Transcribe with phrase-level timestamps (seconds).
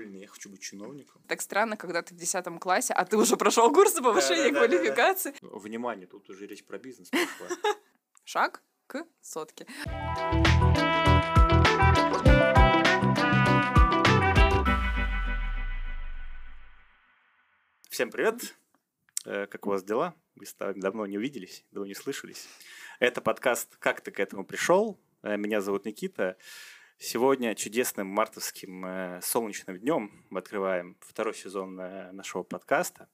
[0.00, 1.20] Блин, я хочу быть чиновником.
[1.28, 5.34] Так странно, когда ты в 10 классе, а ты уже прошел курсы повышения квалификации.
[5.42, 7.54] Внимание, тут уже речь про бизнес пошла.
[8.24, 9.66] Шаг к сотке.
[17.90, 18.56] Всем привет!
[19.26, 20.14] Э, Как у вас дела?
[20.34, 22.48] Мы с вами давно не увиделись, давно не слышались.
[23.00, 24.98] Это подкаст «Как ты к этому пришел?».
[25.22, 26.38] Э, Меня зовут Никита.
[27.02, 33.08] Сегодня чудесным мартовским э, солнечным днем мы открываем второй сезон э, нашего подкаста.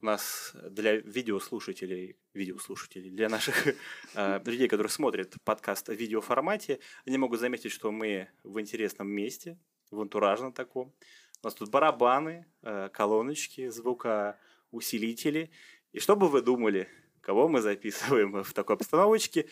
[0.00, 3.66] У нас для видеослушателей, видеослушателей, для наших
[4.14, 9.58] э, людей, которые смотрят подкаст в видеоформате, они могут заметить, что мы в интересном месте,
[9.90, 10.94] в антуражном таком.
[11.42, 15.50] У нас тут барабаны, э, колоночки, звукоусилители.
[15.90, 16.86] И что бы вы думали,
[17.22, 19.48] кого мы записываем в такой обстановочке?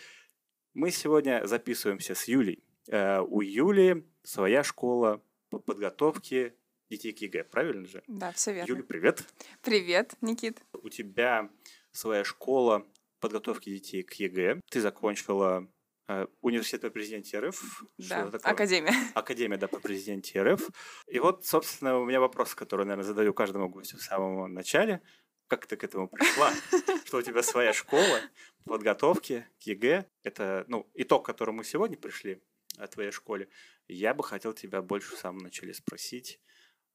[0.74, 2.62] Мы сегодня записываемся с Юлей.
[2.88, 6.54] Э, У Юли своя школа по подготовке
[6.90, 8.02] детей к ЕГЭ, правильно же?
[8.06, 8.68] Да, все верно.
[8.68, 9.24] Юля, привет.
[9.62, 10.62] Привет, Никит.
[10.72, 11.50] У тебя
[11.92, 12.86] своя школа
[13.20, 14.62] подготовки детей к ЕГЭ.
[14.70, 15.70] Ты закончила
[16.08, 17.84] э, университет при президенте РФ.
[17.98, 18.30] Да?
[18.42, 18.94] Академия.
[19.14, 20.70] Академия, да, при президенте РФ.
[21.08, 25.02] И вот, собственно, у меня вопрос, который, наверное, задаю каждому гостю в самом начале.
[25.46, 26.52] Как ты к этому пришла?
[27.04, 28.20] Что у тебя своя школа
[28.64, 30.06] подготовки к ЕГЭ?
[30.22, 32.42] Это, ну, итог, к которому мы сегодня пришли
[32.78, 33.48] о твоей школе.
[33.86, 36.40] Я бы хотел тебя больше в самом начале спросить.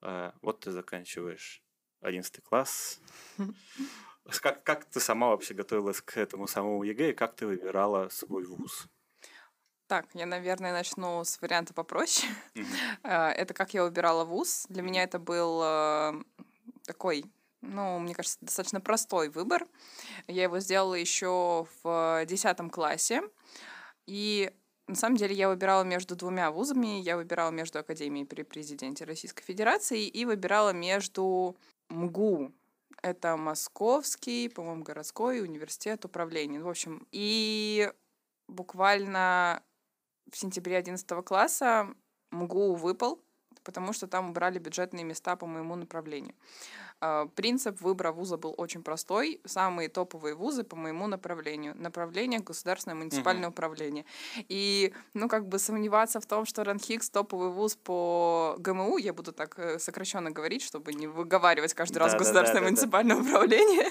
[0.02, 1.64] э, Вот ты заканчиваешь
[2.02, 3.00] 11 класс.
[4.42, 8.46] Как, как ты сама вообще готовилась к этому самому ЕГЭ и как ты выбирала свой
[8.46, 8.88] вуз?
[9.88, 12.32] Так, я, наверное, начну с варианта попроще.
[13.04, 14.66] Э, Это как я выбирала вуз.
[14.70, 16.14] Для меня это был э,
[16.86, 17.26] такой,
[17.62, 19.68] ну, мне кажется, достаточно простой выбор.
[20.28, 23.24] Я его сделала еще в 10 классе.
[24.06, 24.52] И
[24.88, 27.02] на самом деле я выбирала между двумя вузами.
[27.02, 31.56] Я выбирала между Академией при президенте Российской Федерации и выбирала между
[31.90, 32.52] МГУ.
[33.02, 36.62] Это Московский, по-моему, городской университет управления.
[36.62, 37.92] В общем, и
[38.48, 39.64] буквально
[40.30, 41.94] в сентябре 11 класса
[42.32, 43.20] МГУ выпал,
[43.64, 46.34] потому что там убрали бюджетные места по моему направлению.
[47.02, 49.42] А, Принцип выбора вуза был очень простой.
[49.46, 51.74] Самые топовые вузы по моему направлению.
[51.76, 54.06] Направление государственное муниципальное управление.
[54.50, 59.32] И, ну, как бы сомневаться в том, что РАНХИКС топовый вуз по ГМУ, я буду
[59.34, 62.70] так э, сокращенно говорить, чтобы не выговаривать каждый раз государственное Да-да-да-да-да.
[62.70, 63.90] муниципальное управление.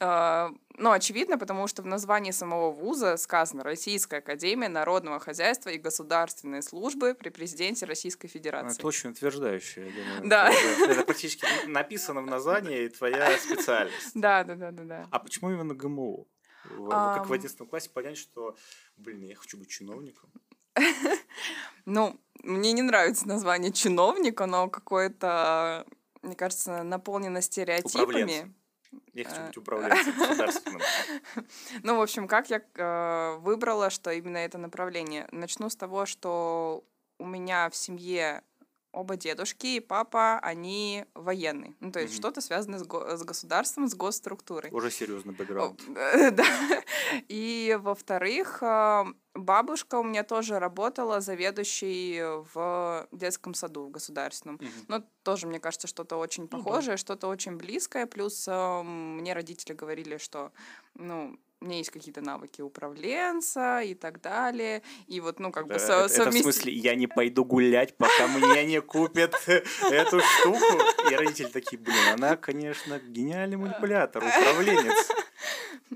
[0.78, 6.62] Ну, очевидно, потому что в названии самого вуза сказано «Российская академия народного хозяйства и государственной
[6.62, 8.78] службы при президенте Российской Ну, Федерации».
[8.78, 10.28] Это очень утверждающее, я думаю.
[10.28, 10.50] Да.
[10.50, 14.10] Это, это практически написано в названии и твоя специальность.
[14.14, 15.08] Да, да, да, да, да.
[15.10, 16.28] А почему именно ГМУ?
[16.70, 17.32] В- Как в Ам.
[17.32, 18.56] 11 классе понять, что,
[18.96, 20.30] блин, я хочу быть чиновником?
[21.84, 25.86] Ну, мне не нравится название чиновник, оно какое-то,
[26.22, 28.52] мне кажется, наполнено стереотипами.
[29.12, 29.46] Я хочу А.
[29.46, 30.80] быть управленцем государственным.
[31.82, 35.26] Ну, в общем, как я э, выбрала, что именно это направление?
[35.32, 36.84] Начну с того, что
[37.18, 38.42] у меня в семье
[38.96, 41.74] оба дедушки и папа, они военные.
[41.80, 42.20] Ну, то есть Мгм.
[42.22, 44.70] что-то связанное с, го- с государством, с госструктурой.
[44.72, 45.80] Уже серьезный бэкграунд.
[45.96, 46.44] Э, Да.
[47.28, 54.58] И, во-вторых, э, бабушка у меня тоже работала заведующей в детском саду в государственном.
[54.88, 58.06] Ну, тоже, мне кажется, что-то очень Ну похожее, что-то очень близкое.
[58.06, 60.52] Плюс э, мне родители говорили, что,
[60.94, 64.82] ну, у меня есть какие-то навыки управленца и так далее.
[65.06, 67.44] И вот, ну, как бы Да, со- это, это в совмести- смысле, я не пойду
[67.44, 69.34] гулять, пока мне не купят
[69.90, 70.78] эту штуку.
[71.10, 75.08] И родители такие, блин, она, конечно, гениальный манипулятор, управленец.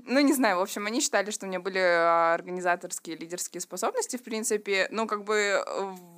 [0.05, 4.17] Ну, не знаю, в общем, они считали, что у меня были а, организаторские, лидерские способности,
[4.17, 4.87] в принципе.
[4.91, 5.63] Ну, как бы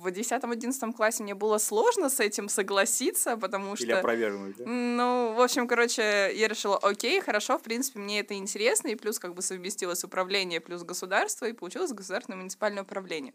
[0.00, 3.98] в 10-11 классе мне было сложно с этим согласиться, потому Или что...
[3.98, 4.64] опровергнуть, да?
[4.66, 9.18] Ну, в общем, короче, я решила, окей, хорошо, в принципе, мне это интересно, и плюс
[9.18, 13.34] как бы совместилось управление плюс государство, и получилось государственное муниципальное управление.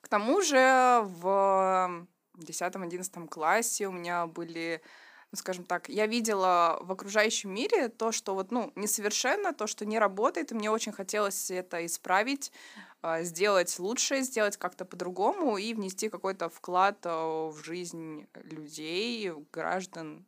[0.00, 2.06] К тому же в
[2.38, 4.82] 10-11 классе у меня были,
[5.32, 9.86] ну, скажем так, я видела в окружающем мире то, что вот, ну, несовершенно, то, что
[9.86, 12.52] не работает, и мне очень хотелось это исправить,
[13.00, 20.26] а, сделать лучше, сделать как-то по-другому и внести какой-то вклад а, в жизнь людей, граждан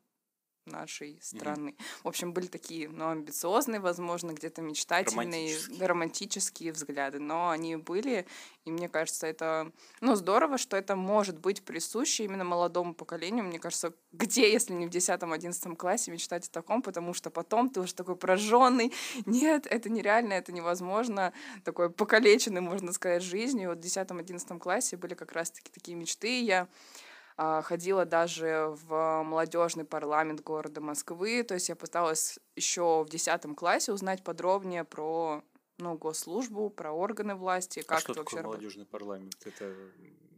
[0.67, 1.77] нашей страны.
[2.03, 5.87] В общем, были такие, ну, амбициозные, возможно, где-то мечтательные, Романтические.
[5.87, 8.27] романтические взгляды, но они были,
[8.65, 9.71] и мне кажется, это,
[10.01, 13.45] ну, здорово, что это может быть присуще именно молодому поколению.
[13.45, 17.81] Мне кажется, где, если не в 10-11 классе, мечтать о таком, потому что потом ты
[17.81, 18.93] уже такой прожженный.
[19.27, 21.33] Нет, это нереально, это невозможно.
[21.65, 23.71] Такой покалеченный, можно сказать, жизнью.
[23.71, 26.41] Вот в 10-11 классе были как раз-таки такие мечты.
[26.41, 26.69] Я
[27.37, 33.93] ходила даже в молодежный парламент города Москвы, то есть я пыталась еще в 10 классе
[33.93, 35.43] узнать подробнее про
[35.79, 38.63] ну, госслужбу, про органы власти, А как что это вообще такое работает.
[38.63, 39.37] молодежный парламент?
[39.45, 39.75] Это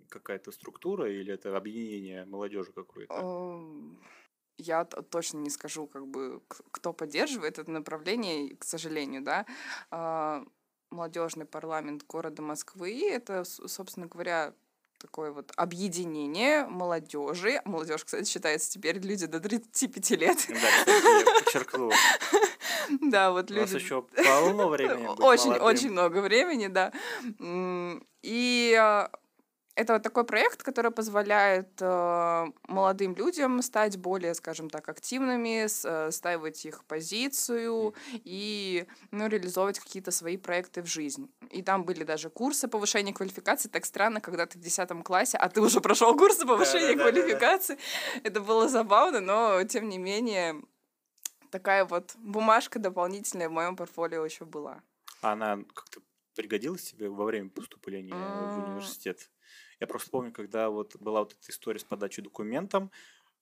[0.08, 3.14] какая-то структура или это объединение молодежи какое-то?
[3.14, 3.98] Эм,
[4.58, 6.40] Я точно не скажу, как бы,
[6.70, 9.46] кто поддерживает это направление, к сожалению, да.
[9.90, 10.44] А,
[10.90, 14.54] Молодежный парламент города Москвы это, собственно говоря,
[14.98, 17.60] такое вот объединение молодежи.
[17.64, 20.38] Молодежь, кстати, считается теперь люди до 35 лет.
[20.48, 21.90] Да, кстати, я подчеркну.
[23.00, 25.66] Да, вот У нас люди еще полно времени быть очень, молодым.
[25.66, 26.92] очень много времени, да.
[28.22, 29.10] И а,
[29.76, 36.06] это вот такой проект, который позволяет э, молодым людям стать более, скажем так, активными, э,
[36.06, 37.94] отстаивать их позицию
[38.24, 41.30] и ну, реализовывать какие-то свои проекты в жизнь.
[41.50, 43.68] И там были даже курсы повышения квалификации.
[43.68, 47.20] Так странно, когда ты в 10 классе, а ты уже прошел курсы повышения Да-да-да-да-да.
[47.20, 47.78] квалификации.
[48.24, 50.62] Это было забавно, но тем не менее
[51.50, 54.80] такая вот бумажка дополнительная в моем портфолио еще была.
[55.20, 56.00] Она как-то
[56.34, 59.28] пригодилась тебе во время поступления в университет?
[59.80, 62.90] Я просто помню, когда вот была вот эта история с подачей документом,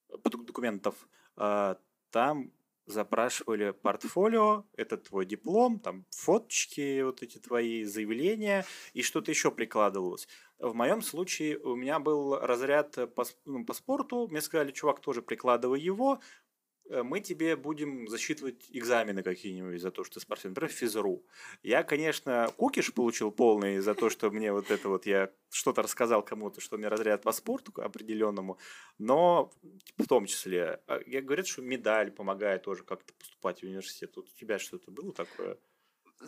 [0.08, 1.78] э, документов, а,
[2.10, 2.52] там
[2.86, 10.28] запрашивали портфолио, это твой диплом, там фоточки, вот эти твои заявления и что-то еще прикладывалось.
[10.58, 15.00] В моем случае у меня был разряд э, по, ну, по спорту, мне сказали, чувак,
[15.00, 16.43] тоже прикладывай его, э,
[16.90, 21.24] мы тебе будем засчитывать экзамены какие-нибудь за то, что ты спортсмен, например, физру.
[21.62, 26.22] Я, конечно, кукиш получил полный за то, что мне вот это вот, я что-то рассказал
[26.22, 28.58] кому-то, что у меня разряд по спорту определенному,
[28.98, 29.50] но
[29.96, 34.12] в том числе, а, я говорят, что медаль помогает тоже как-то поступать в университет.
[34.16, 35.58] Вот у тебя что-то было такое?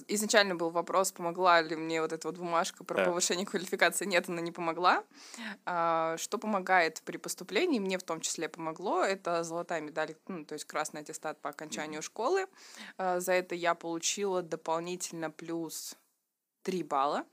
[0.08, 3.04] Изначально был вопрос, помогла ли мне вот эта вот бумажка про Да.
[3.06, 4.04] повышение квалификации.
[4.04, 5.04] Нет, она не помогла.
[5.64, 10.52] А, Что помогает при поступлении, мне в том числе помогло, это золотая медаль, ну, то
[10.54, 12.46] есть красный аттестат по окончанию школы.
[12.98, 15.96] А, За это я получила дополнительно плюс
[16.62, 17.24] 3 балла.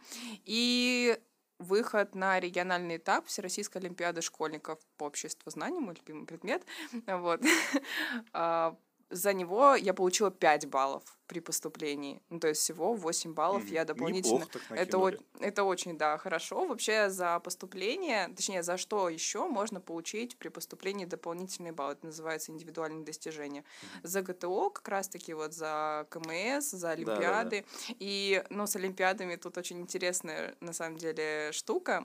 [0.46, 1.20] И
[1.60, 6.64] выход на региональный этап Всероссийской Олимпиады школьников по обществу знаний, мой любимый предмет.
[7.08, 7.42] Вот.
[9.14, 12.22] За него я получила 5 баллов при поступлении.
[12.30, 13.74] Ну, то есть всего 8 баллов Мгм.
[13.74, 14.40] я дополнительно...
[14.40, 15.20] Неплохо так Это, накинули.
[15.40, 16.66] это очень, да, хорошо.
[16.66, 21.94] Вообще за поступление, точнее, за что еще можно получить при поступлении дополнительные баллы.
[21.94, 23.64] Это называется индивидуальные достижения.
[24.04, 27.14] За ГТО как раз-таки вот за КМС, за Да-да-да.
[27.14, 27.66] Олимпиады.
[28.00, 32.04] И, ну, с Олимпиадами тут очень интересная, на самом деле, штука,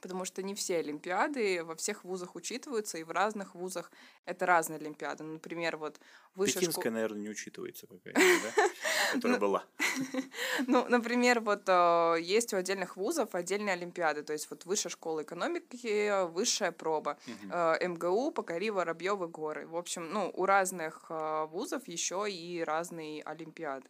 [0.00, 3.90] потому что не все Олимпиады во всех вузах учитываются, и в разных вузах
[4.24, 5.24] это разные Олимпиады.
[5.24, 5.98] Например, вот
[6.34, 6.68] высшая школа...
[6.68, 8.68] Пекинская, наверное, не учитывается какая-то, да?
[9.12, 9.64] Которая Ну, была.
[10.66, 15.22] Ну, например, вот э, есть у отдельных вузов отдельные олимпиады, то есть вот высшая школа
[15.22, 17.18] экономики, высшая проба,
[17.50, 19.66] э, МГУ, Покори, Воробьевы горы.
[19.66, 23.88] В общем, ну, у разных э, вузов еще и разные олимпиады.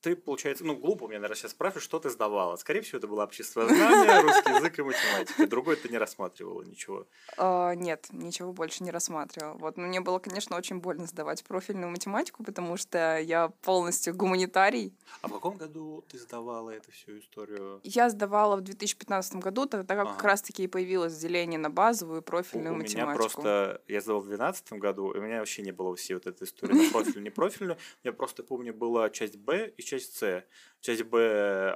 [0.00, 2.56] Ты, получается, ну, глупо меня, наверное, сейчас спрашиваешь, что ты сдавала.
[2.56, 5.46] Скорее всего, это было обществознание, русский язык и математика.
[5.46, 7.06] Другой ты не рассматривала ничего.
[7.36, 9.58] Э, нет, ничего больше не рассматривала.
[9.58, 14.94] Вот мне было, конечно, очень больно сдавать профильную математику, потому что я полностью гуманитарий.
[15.20, 17.80] А в каком году ты сдавала эту всю историю?
[17.82, 20.28] Я сдавала в 2015 году, тогда как Ага.
[20.28, 23.22] раз-таки и появилось деление на базовую и профильную у меня математику.
[23.42, 23.82] просто...
[23.86, 26.72] Я сдавал в 2012 году, и у меня вообще не было всей вот этой истории
[26.72, 27.76] на профильную, не профильную.
[28.02, 30.44] Я просто помню, была часть Б и часть С.
[30.80, 31.18] Часть Б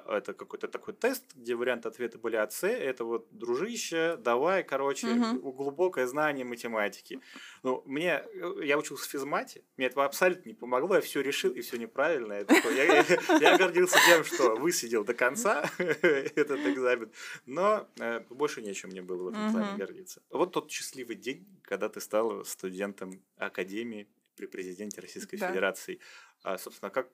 [0.09, 2.67] —это какой-то такой тест, где варианты ответа были А, С.
[2.67, 5.41] Это вот, дружище, давай, короче, Мгм.
[5.41, 7.21] глубокое знание математики.
[7.63, 8.25] Ну, мне...
[8.63, 12.33] Я учился в физмате, мне это абсолютно не помогло, я все решил, и все неправильно.
[12.33, 13.05] Я, такой- я- я-
[13.41, 17.11] я гордился тем, что высидел до конца этот экзамен,
[17.45, 20.23] но э, больше нечем мне было в этом плане гордиться.
[20.31, 25.49] Вот тот счастливый день, когда ты стала студентом Академии при президенте Российской Да.
[25.49, 26.01] Федерации.
[26.43, 27.09] А, собственно, как,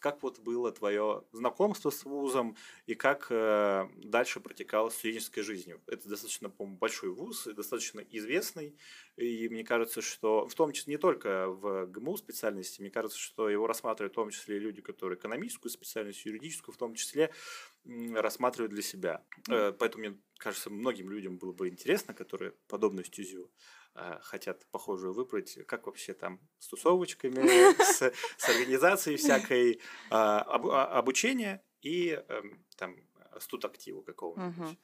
[0.00, 5.72] как вот было твое знакомство с вузом и как э, дальше протекала студенческая жизнь?
[5.86, 8.76] Это достаточно, по-моему, большой вуз, достаточно известный,
[9.16, 13.48] и мне кажется, что в том числе не только в ГМУ специальности, мне кажется, что
[13.48, 17.32] его рассматривают в том числе люди, которые экономическую специальность, юридическую в том числе
[17.86, 19.24] рассматривают для себя.
[19.48, 23.50] Э, Поэтому, мне кажется, многим людям было бы интересно, которые подобную стезю
[24.22, 27.40] хотят похожую выбрать, как вообще там с тусовочками,
[27.82, 32.96] с, с организацией всякой а, а, обучения и эм, там
[33.40, 34.78] студактива какого-нибудь.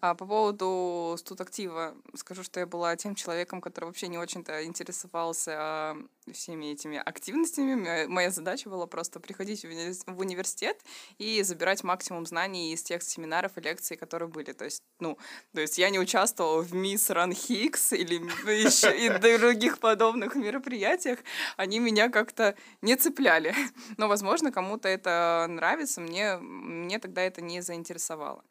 [0.00, 5.52] А по поводу студактива скажу, что я была тем человеком, который вообще не очень-то интересовался
[5.56, 5.96] а,
[6.32, 8.06] всеми этими активностями.
[8.06, 10.80] Моя задача была просто приходить в университет
[11.18, 14.52] и забирать максимум знаний из тех семинаров и лекций, которые были.
[14.52, 15.18] То есть, ну,
[15.54, 18.14] то есть я не участвовала в Мисс Ран Хикс или
[18.50, 21.18] еще и других подобных мероприятиях.
[21.56, 23.54] Они меня как-то не цепляли.
[23.96, 28.44] Но, возможно, кому-то это нравится, мне, мне тогда это не заинтересовало.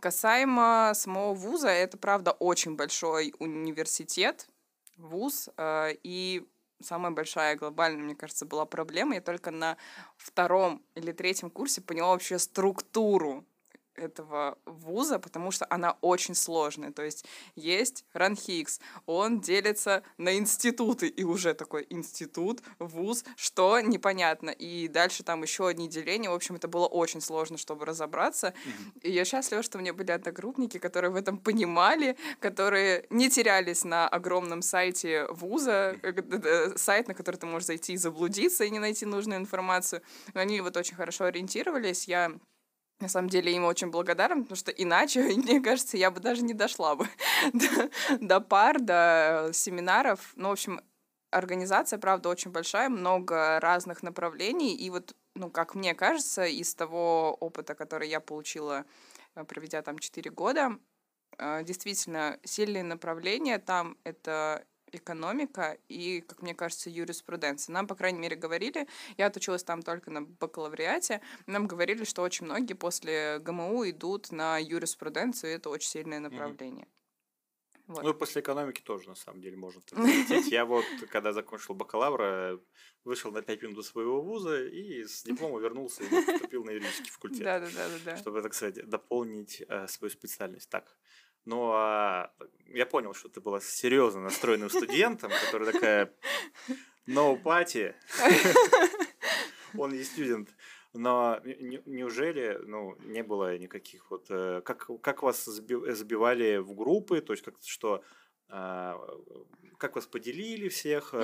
[0.00, 0.49] Касаемо
[0.94, 4.48] самого вуза, это, правда, очень большой университет,
[4.96, 6.46] вуз, э, и
[6.82, 9.14] самая большая глобальная, мне кажется, была проблема.
[9.14, 9.76] Я только на
[10.16, 13.44] втором или третьем курсе поняла вообще структуру
[14.00, 16.90] этого вуза, потому что она очень сложная.
[16.92, 24.50] То есть есть Ранхикс, он делится на институты, и уже такой институт, вуз, что непонятно.
[24.50, 26.30] И дальше там еще одни деления.
[26.30, 28.48] В общем, это было очень сложно, чтобы разобраться.
[28.48, 29.00] Mm-hmm.
[29.02, 33.84] И я счастлива, что у меня были одногруппники, которые в этом понимали, которые не терялись
[33.84, 36.78] на огромном сайте вуза, mm-hmm.
[36.78, 40.02] сайт, на который ты можешь зайти и заблудиться, и не найти нужную информацию.
[40.34, 42.08] Но они вот очень хорошо ориентировались.
[42.08, 42.32] Я
[43.00, 46.54] на самом деле им очень благодарна, потому что иначе, мне кажется, я бы даже не
[46.54, 47.08] дошла бы
[47.52, 47.90] до,
[48.20, 50.32] до пар, до семинаров.
[50.36, 50.80] Ну, в общем,
[51.30, 54.74] организация, правда, очень большая, много разных направлений.
[54.74, 58.84] И вот, ну, как мне кажется, из того опыта, который я получила,
[59.34, 60.78] э, проведя там 4 года,
[61.38, 67.72] э, действительно, сильные направления там— это экономика и, как мне кажется, юриспруденция.
[67.72, 72.46] Нам, по крайней мере, говорили, я отучилась там только на бакалавриате, нам говорили, что очень
[72.46, 76.86] многие после ГМУ идут на юриспруденцию, и это очень сильное направление.
[77.90, 78.04] Вот.
[78.04, 80.46] Ну, после экономики тоже, на самом деле, можно залететь.
[80.52, 82.60] Я вот, когда закончил бакалавра,
[83.02, 87.10] вышел на 5 минут до своего вуза и с диплома вернулся и поступил на юридический
[87.10, 87.42] факультет.
[87.42, 88.16] Да, да, да, да.
[88.16, 90.70] Чтобы, так сказать, дополнить э, свою специальность.
[90.70, 90.96] Так,
[91.44, 92.32] но а,
[92.68, 96.12] я понял, что ты была серьезно настроенным студентом, который такая
[97.06, 97.94] no party,
[99.76, 100.50] он не студент.
[100.92, 104.26] Но неужели ну, не было никаких вот...
[104.28, 107.20] Э, как, как вас забивали в группы?
[107.20, 108.02] То есть, как что
[109.80, 111.22] как вас поделили всех, угу.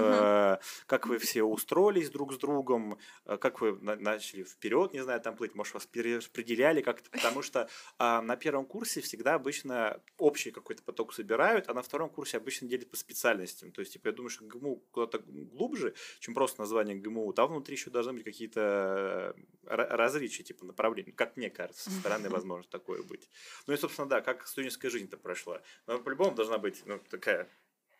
[0.87, 5.37] как вы все устроились друг с другом, э, как вы начали вперед, не знаю, там
[5.37, 7.69] плыть, может, вас перераспределяли как-то, потому что
[7.99, 12.67] а, на первом курсе всегда обычно общий какой-то поток собирают, а на втором курсе обычно
[12.67, 13.73] делят по специальностям.
[13.73, 17.33] То есть, типа, я думаю, что ГМУ куда-то глубже, чем просто название ГМУ.
[17.35, 21.13] Там внутри еще должны быть какие-то э, различия, типа, направлений.
[21.13, 23.29] Как мне кажется, со стороны возможно такое быть.
[23.67, 25.61] Ну и, собственно, да, как студенческая жизнь-то прошла.
[25.87, 27.49] Но по-любому должна быть, ну, такая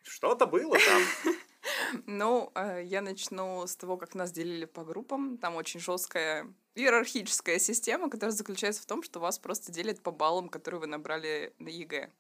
[0.03, 1.35] что-то было там.
[2.07, 5.37] Ну, э, я начну с того, как нас делили по группам.
[5.37, 10.49] Там очень жесткая иерархическая система, которая заключается в том, что вас просто делят по баллам,
[10.49, 12.13] которые вы набрали на ЕГЭ.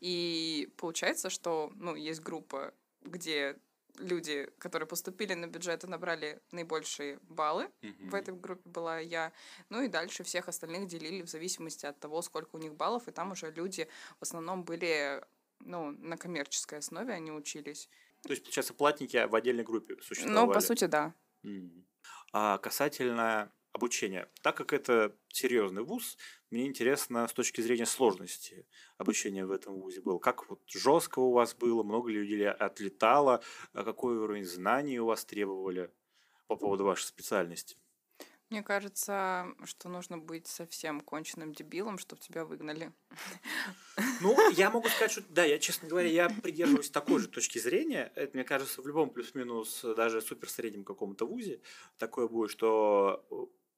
[0.00, 3.56] И получается, что ну, есть группа, где
[3.98, 7.70] люди, которые поступили на бюджет и набрали наибольшие баллы.
[7.82, 8.10] Mm-hmm.
[8.10, 9.32] В этой группе была я.
[9.68, 13.08] Ну и дальше всех остальных делили в зависимости от того, сколько у них баллов.
[13.08, 15.22] И там уже люди в основном были
[15.60, 17.88] ну, на коммерческой основе они учились.
[18.22, 20.46] То есть, получается, платники в отдельной группе существовали?
[20.46, 21.14] Ну, по сути, да.
[21.44, 21.84] Mm.
[22.32, 26.18] А касательно обучения, так как это серьезный вуз,
[26.50, 28.66] мне интересно с точки зрения сложности
[28.98, 30.18] обучения в этом вузе было.
[30.18, 35.06] Как вот жестко у вас было, много ли людей отлетало, а какой уровень знаний у
[35.06, 35.92] вас требовали
[36.48, 37.76] по поводу вашей специальности?
[38.50, 42.92] Мне кажется, что нужно быть совсем конченным дебилом, чтобы тебя выгнали.
[44.20, 48.12] Ну, я могу сказать, что да, я, честно говоря, я придерживаюсь такой же точки зрения.
[48.16, 51.60] Это, мне кажется, в любом плюс-минус, даже суперсреднем каком-то вузе
[51.96, 53.24] такое будет, что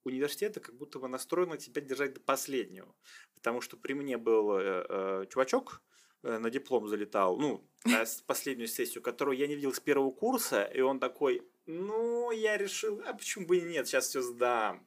[0.05, 2.95] университеты как будто бы настроены тебя держать до последнего.
[3.35, 5.83] Потому что при мне был э, э, чувачок,
[6.23, 10.64] э, на диплом залетал, ну, на последнюю сессию, которую я не видел с первого курса,
[10.64, 14.87] и он такой, ну, я решил, а почему бы и нет, сейчас все сдам.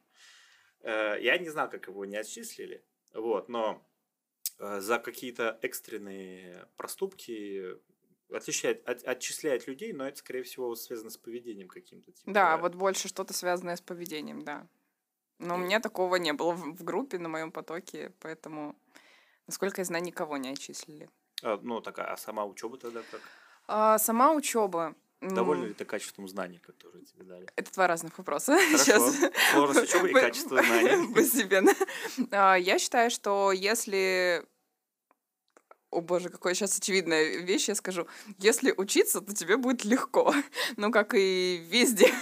[0.80, 3.86] Э, я не знал, как его не отчислили, вот, но
[4.58, 7.76] э, за какие-то экстренные проступки
[8.30, 12.12] отчисляет, от, отчисляет людей, но это, скорее всего, связано с поведением каким-то.
[12.12, 14.68] Типа, да, вот больше что-то связанное с поведением, да.
[15.38, 18.76] Но у меня такого не было в, в группе, на моем потоке, поэтому,
[19.46, 21.10] насколько я знаю, никого не отчислили.
[21.42, 23.20] А, ну, такая, а сама учеба тогда как?
[23.66, 24.94] А, сама учеба.
[25.20, 27.48] Довольна ли ты качеством знаний, которые тебе дали?
[27.56, 28.56] Это два разных вопроса.
[28.70, 28.84] Хорошо.
[28.84, 29.32] Сейчас.
[29.52, 31.12] Сложность учебы и качество знаний.
[31.14, 31.72] Постепенно.
[32.30, 34.44] А, я считаю, что если
[35.90, 38.06] о боже, какая сейчас очевидная вещь, я скажу.
[38.38, 40.34] Если учиться, то тебе будет легко.
[40.76, 42.12] ну, как и везде.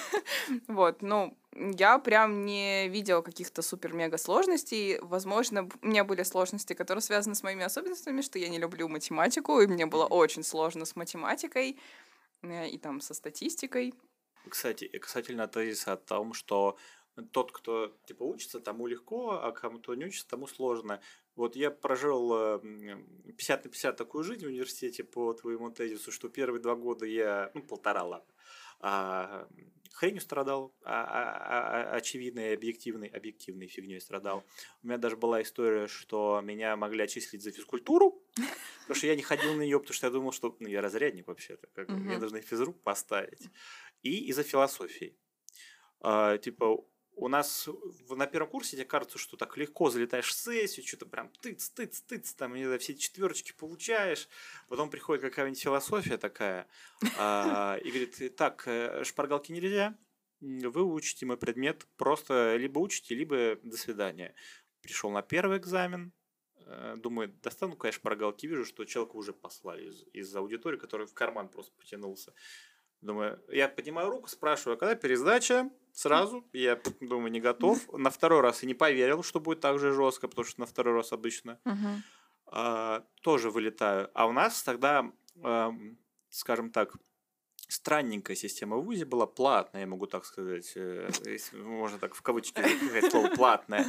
[0.68, 4.98] вот, ну, я прям не видела каких-то супер-мега сложностей.
[5.00, 9.60] Возможно, у меня были сложности, которые связаны с моими особенностями, что я не люблю математику,
[9.60, 11.78] и мне было очень сложно с математикой
[12.50, 13.94] и там со статистикой.
[14.48, 16.76] Кстати, касательно тезиса о том, что
[17.32, 21.00] тот, кто типа учится, тому легко, а кому-то не учится, тому сложно.
[21.36, 26.60] Вот я прожил 50 на 50 такую жизнь в университете по твоему тезису, что первые
[26.60, 28.32] два года я, ну, полтора, ладно,
[28.80, 29.48] а,
[29.94, 34.44] хренью страдал, а, а, а, очевидной, объективной, объективной фигней страдал.
[34.82, 38.22] У меня даже была история, что меня могли отчислить за физкультуру,
[38.82, 41.28] потому что я не ходил на нее, потому что я думал, что ну, я разрядник
[41.28, 41.96] вообще-то, как uh-huh.
[41.96, 43.48] мне должны физрук поставить.
[44.02, 45.16] И из-за философии.
[46.00, 46.84] А, типа,
[47.16, 47.68] у нас
[48.08, 52.00] на первом курсе тебе кажется, что так легко залетаешь в сессию, что-то прям тыц, тыц,
[52.02, 54.28] тыц, там, не знаю, все четверочки получаешь,
[54.68, 56.66] потом приходит какая-нибудь философия такая,
[57.18, 59.96] а, и говорит, так, э, шпаргалки нельзя,
[60.40, 64.34] вы учите мой предмет, просто либо учите, либо до свидания.
[64.82, 66.12] Пришел на первый экзамен,
[66.66, 71.14] э, думаю, достану, конечно, шпаргалки, вижу, что человека уже послали из, из аудитории, который в
[71.14, 72.34] карман просто потянулся.
[73.04, 75.68] Думаю, я поднимаю руку, спрашиваю, а когда пересдача?
[75.92, 76.42] Сразу.
[76.54, 77.78] Я думаю, не готов.
[77.92, 80.94] На второй раз я не поверил, что будет так же жестко, потому что на второй
[80.94, 81.96] раз обычно uh-huh.
[82.46, 84.10] а, тоже вылетаю.
[84.14, 85.74] А у нас тогда, а,
[86.30, 86.96] скажем так,
[87.68, 92.22] странненькая система в ВУЗе была платная, я могу так сказать, э, если можно так в
[92.22, 93.86] кавычки сказать слово платная.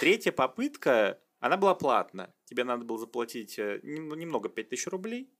[0.00, 2.34] Третья попытка, она была платная.
[2.44, 5.30] Тебе надо было заплатить э, немного 5000 рублей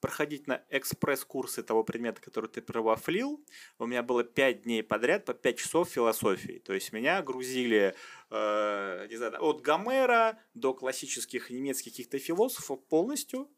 [0.00, 3.44] проходить на экспресс-курсы того предмета, который ты провафлил.
[3.78, 6.58] У меня было 5 дней подряд по 5 часов философии.
[6.64, 7.94] То есть меня грузили
[8.30, 13.50] э, не знаю, от Гомера до классических немецких каких-то философов полностью.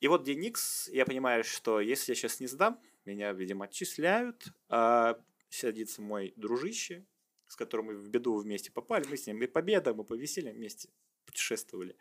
[0.00, 4.44] И вот день X, я понимаю, что если я сейчас не сдам, меня, видимо, отчисляют,
[4.68, 7.06] а садится мой дружище,
[7.46, 10.88] с которым мы в беду вместе попали, мы с ним и победа, мы по вместе
[11.24, 11.96] путешествовали.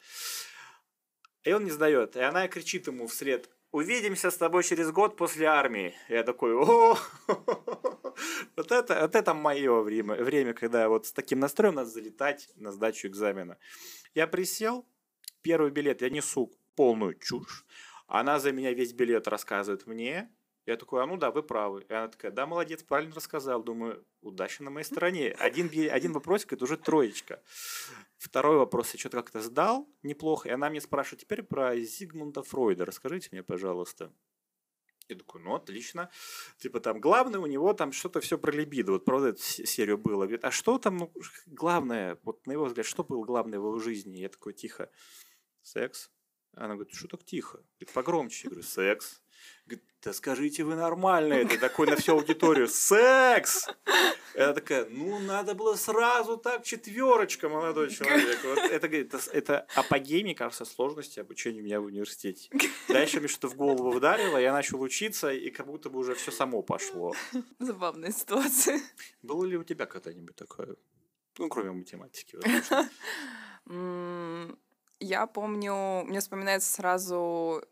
[1.44, 2.15] И он не сдает.
[2.15, 5.94] И она кричит ему вслед, увидимся с тобой через год после армии.
[6.08, 6.96] Я такой, о,
[8.56, 12.72] вот это, вот это мое время, время, когда вот с таким настроем надо залетать на
[12.72, 13.58] сдачу экзамена.
[14.13, 14.86] Я присел,
[15.42, 17.66] первый билет, я несу полную чушь.
[18.05, 20.29] Она за меня весь билет рассказывает мне,
[20.66, 21.86] я такой, а ну да, вы правы.
[21.90, 23.62] И она такая, да, молодец, правильно рассказал.
[23.64, 25.32] Думаю, удача на моей стороне.
[25.32, 27.44] Один, один вопросик, это уже троечка.
[28.18, 30.48] Второй вопрос я что-то как-то сдал неплохо.
[30.48, 32.86] И она мне спрашивает теперь про Зигмунда Фройда.
[32.86, 34.14] Расскажите мне, пожалуйста.
[35.10, 36.10] Я такой, ну, отлично.
[36.60, 38.94] Типа там, главное у него там что-то все про либидо.
[38.94, 40.24] Вот правда эту серию было.
[40.24, 41.14] Говорит, а что там, ну,
[41.46, 44.20] главное, вот на его взгляд, что было главное в его жизни?
[44.20, 44.90] Я такой, тихо,
[45.62, 46.10] секс.
[46.54, 47.58] Она говорит, что так тихо?
[47.80, 48.46] Говорит, погромче.
[48.46, 49.23] Я говорю, секс.
[50.03, 53.70] Да скажите вы нормально, это такой на всю аудиторию, секс!
[54.33, 58.44] Это такая, ну, надо было сразу так, четверочка, молодой человек.
[58.44, 62.50] Вот это, это, это апогей, мне кажется, сложности обучения у меня в университете.
[62.89, 66.31] Дальше мне что-то в голову ударило, я начал учиться, и как будто бы уже все
[66.31, 67.13] само пошло.
[67.59, 68.81] Забавная ситуация.
[69.22, 70.75] Было ли у тебя когда-нибудь такое?
[71.37, 72.37] Ну, кроме математики.
[75.00, 77.63] Я помню, мне вспоминается сразу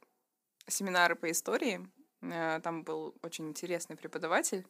[0.67, 1.85] семинары по истории.
[2.21, 4.65] Э, там был очень интересный преподаватель.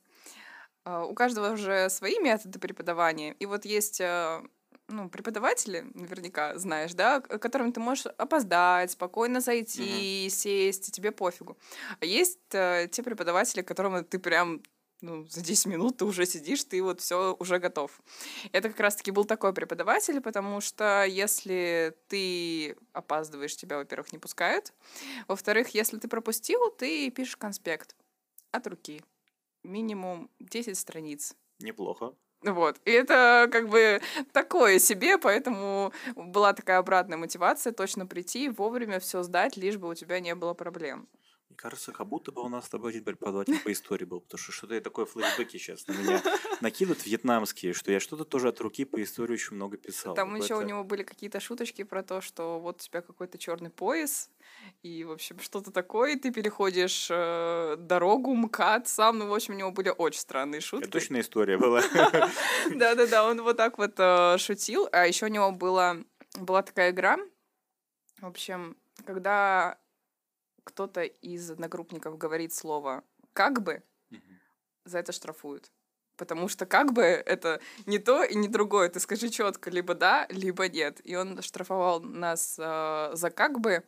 [0.85, 3.33] Э, у каждого уже свои методы преподавания.
[3.39, 4.41] И вот есть э,
[4.87, 10.35] ну, преподаватели, наверняка знаешь, да, которым ты можешь опоздать, спокойно зайти, угу.
[10.35, 11.57] сесть, и тебе пофигу.
[11.99, 14.61] А есть э, те преподаватели, которым ты прям
[15.01, 18.01] ну, за 10 минут ты уже сидишь, ты вот все уже готов.
[18.51, 24.73] Это как раз-таки был такой преподаватель, потому что если ты опаздываешь, тебя, во-первых, не пускают.
[25.27, 27.95] Во-вторых, если ты пропустил, ты пишешь конспект
[28.51, 29.01] от руки.
[29.63, 31.35] Минимум 10 страниц.
[31.59, 32.13] Неплохо.
[32.43, 32.79] Вот.
[32.85, 34.01] И это как бы
[34.33, 39.93] такое себе, поэтому была такая обратная мотивация точно прийти, вовремя все сдать, лишь бы у
[39.93, 41.07] тебя не было проблем.
[41.51, 44.39] Мне кажется, как будто бы у нас с тобой один преподаватель по истории был, потому
[44.39, 46.23] что что-то такое флешбеки сейчас на меня
[46.61, 50.15] накидывают вьетнамские, что я что-то тоже от руки по истории очень много писал.
[50.15, 53.69] Там еще у него были какие-то шуточки про то, что вот у тебя какой-то черный
[53.69, 54.29] пояс,
[54.81, 59.57] и, в общем, что-то такое, ты переходишь э, дорогу, МКАД сам, ну, в общем, у
[59.57, 60.85] него были очень странные шутки.
[60.85, 61.81] Это точная история была.
[62.73, 65.97] Да-да-да, он вот так вот э, шутил, а еще у него была,
[66.39, 67.17] была такая игра,
[68.21, 69.80] в общем, когда
[70.63, 73.83] кто-то из одногруппников говорит слово «как бы»,
[74.85, 75.71] за это штрафуют.
[76.17, 78.89] Потому что как бы это не то и не другое.
[78.89, 81.01] Ты скажи четко либо да, либо нет.
[81.03, 83.83] И он штрафовал нас э, за как бы.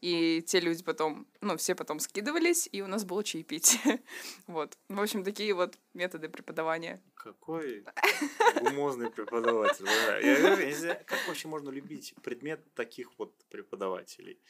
[0.00, 4.02] и те люди потом, ну, все потом скидывались, и у нас было чаепитие.
[4.48, 4.76] вот.
[4.88, 7.00] В общем, такие вот методы преподавания.
[7.14, 7.84] Какой
[8.60, 9.86] гумозный преподаватель.
[10.22, 14.40] Я, я как вообще можно любить предмет таких вот преподавателей?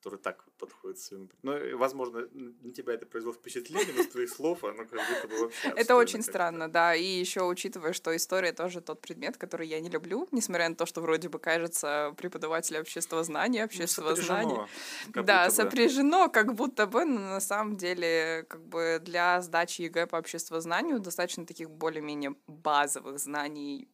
[0.00, 1.28] Который так подходит к своему.
[1.42, 5.40] Ну, возможно, на тебя это произвело впечатление, но с твоих слов оно как будто бы
[5.42, 5.68] вообще...
[5.76, 6.94] Это очень странно, да.
[6.94, 10.86] И еще учитывая, что история тоже тот предмет, который я не люблю, несмотря на то,
[10.86, 14.66] что вроде бы кажется преподаватель обществознания, обществознания.
[15.14, 20.06] Ну, да, сопряжено, как будто бы, но на самом деле, как бы для сдачи ЕГЭ
[20.06, 23.90] по обществознанию достаточно таких более-менее базовых знаний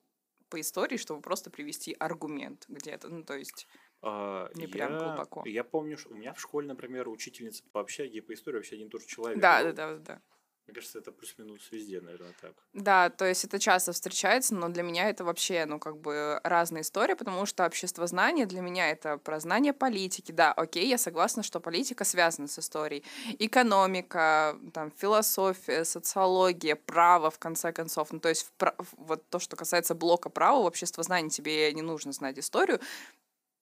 [0.49, 3.09] по истории, чтобы просто привести аргумент где-то.
[3.09, 3.66] Ну, то есть
[4.03, 5.43] а, Не прям я, глубоко.
[5.47, 8.77] Я помню, что у меня в школе, например, учительница по общаге и по истории вообще
[8.77, 9.41] один и тот же человек.
[9.41, 10.23] Да, да, да, да.
[10.67, 12.53] Мне кажется, это плюс-минус везде, наверное, так.
[12.73, 16.83] Да, то есть это часто встречается, но для меня это вообще, ну, как бы разная
[16.83, 20.33] история, потому что общество знания для меня это про знание политики.
[20.33, 23.05] Да, окей, я согласна, что политика связана с историей.
[23.39, 28.13] Экономика, там, философия, социология, право, в конце концов.
[28.13, 31.83] Ну, то есть в, вот то, что касается блока права, в общество знания тебе не
[31.83, 32.81] нужно знать историю,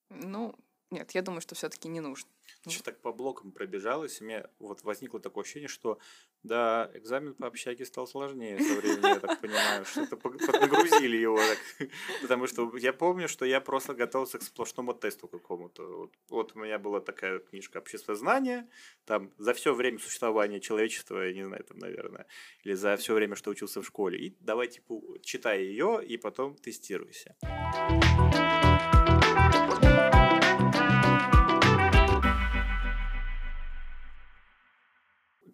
[0.09, 0.55] ну,
[0.91, 2.29] нет, я думаю, что все-таки не нужно.
[2.63, 5.99] Еще так по блокам пробежалось, и меня вот возникло такое ощущение, что
[6.43, 11.37] да, экзамен по общаге стал сложнее со временем, я так понимаю, что-то поднагрузили его.
[11.37, 11.89] Так.
[12.21, 15.83] Потому что я помню, что я просто готовился к сплошному тесту какому-то.
[15.83, 18.69] Вот, вот у меня была такая книжка «Общество знания»,
[19.05, 22.27] там за все время существования человечества, я не знаю, там, наверное,
[22.63, 24.19] или за все время, что учился в школе.
[24.19, 27.35] И давай, типа, читай ее, и потом тестируйся.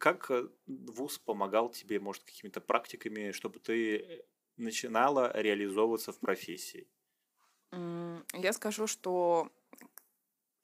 [0.02, 4.22] Как э, ВУЗ помогал тебе, может, какими-то практиками, чтобы ты э,
[4.58, 6.88] начинала реализовываться в профессии?
[8.34, 9.52] Я скажу, что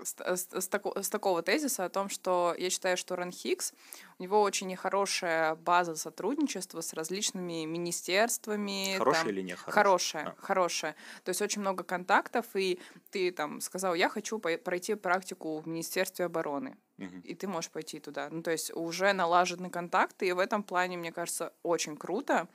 [0.01, 3.73] с, с, с, тако, с такого тезиса о том, что я считаю, что Рен Хикс,
[4.17, 8.97] у него очень хорошая база сотрудничества с различными министерствами.
[8.97, 9.73] Хорошая там, или не хорошая?
[9.73, 10.35] Хорошая, а.
[10.41, 10.95] хорошая.
[11.23, 12.79] То есть очень много контактов, и
[13.11, 16.75] ты там сказал, я хочу пройти практику в Министерстве обороны.
[16.97, 18.29] И ты можешь пойти туда.
[18.31, 22.47] Ну, то есть уже налажены контакты, и в этом плане, мне кажется, очень круто,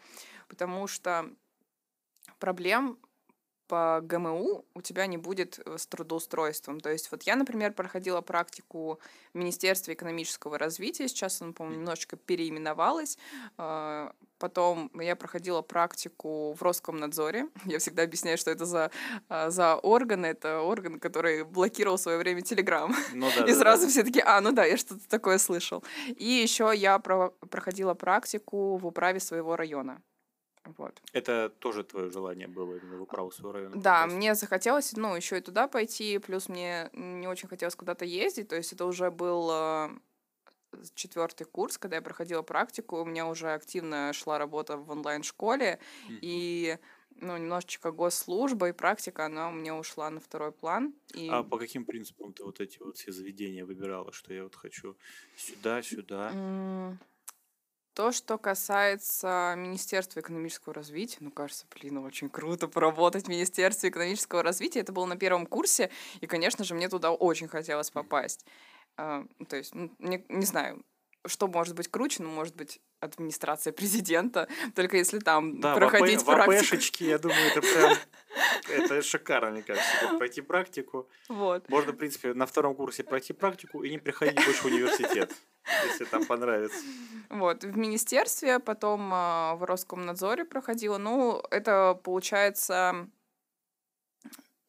[0.48, 1.30] потому что
[2.38, 2.98] проблем
[3.72, 6.78] по ГМУ у тебя не будет э, с трудоустройством.
[6.78, 9.00] То есть вот я, например, проходила практику
[9.32, 13.16] в Министерстве экономического развития, сейчас она, по-моему, немножечко переименовалась.
[13.56, 17.48] А, потом я проходила практику в Роскомнадзоре.
[17.64, 18.90] Я всегда объясняю, что это за,
[19.30, 20.26] а, за орган.
[20.26, 22.94] Это орган, который блокировал в свое время Телеграм.
[23.14, 23.88] Ну, да, И да, сразу да.
[23.88, 25.82] все таки а, ну да, я что-то такое слышал.
[26.08, 30.02] И еще я про проходила практику в управе своего района.
[30.64, 31.02] Вот.
[31.12, 33.76] Это тоже твое желание было именно в управу своего района?
[33.76, 34.16] Да, попасть.
[34.16, 38.56] мне захотелось, ну, еще и туда пойти, плюс мне не очень хотелось куда-то ездить, то
[38.56, 39.90] есть это уже был э,
[40.94, 46.18] четвертый курс, когда я проходила практику, у меня уже активно шла работа в онлайн-школе, mm-hmm.
[46.22, 46.78] и
[47.16, 50.94] ну, немножечко госслужба и практика, она у меня ушла на второй план.
[51.14, 51.28] И...
[51.28, 54.96] А по каким принципам ты вот эти вот все заведения выбирала, что я вот хочу
[55.36, 56.32] сюда, сюда?
[56.34, 56.96] Mm.
[57.94, 64.42] То, что касается Министерства экономического развития, ну, кажется, блин, очень круто поработать в Министерстве экономического
[64.42, 64.80] развития.
[64.80, 68.46] Это было на первом курсе, и, конечно же, мне туда очень хотелось попасть.
[68.98, 70.84] Uh, то есть, не, не знаю,
[71.26, 76.24] что может быть круче, ну, может быть, администрация президента, только если там да, проходить в
[76.24, 77.04] практику.
[77.04, 77.96] я думаю, это прям
[78.68, 81.08] это шикарно, мне кажется, пройти практику.
[81.28, 81.68] Вот.
[81.68, 85.32] Можно, в принципе, на втором курсе пройти практику и не приходить больше в университет,
[85.84, 86.78] если там понравится.
[87.30, 90.98] Вот, в министерстве, потом э, в Роскомнадзоре проходила.
[90.98, 93.08] Ну, это получается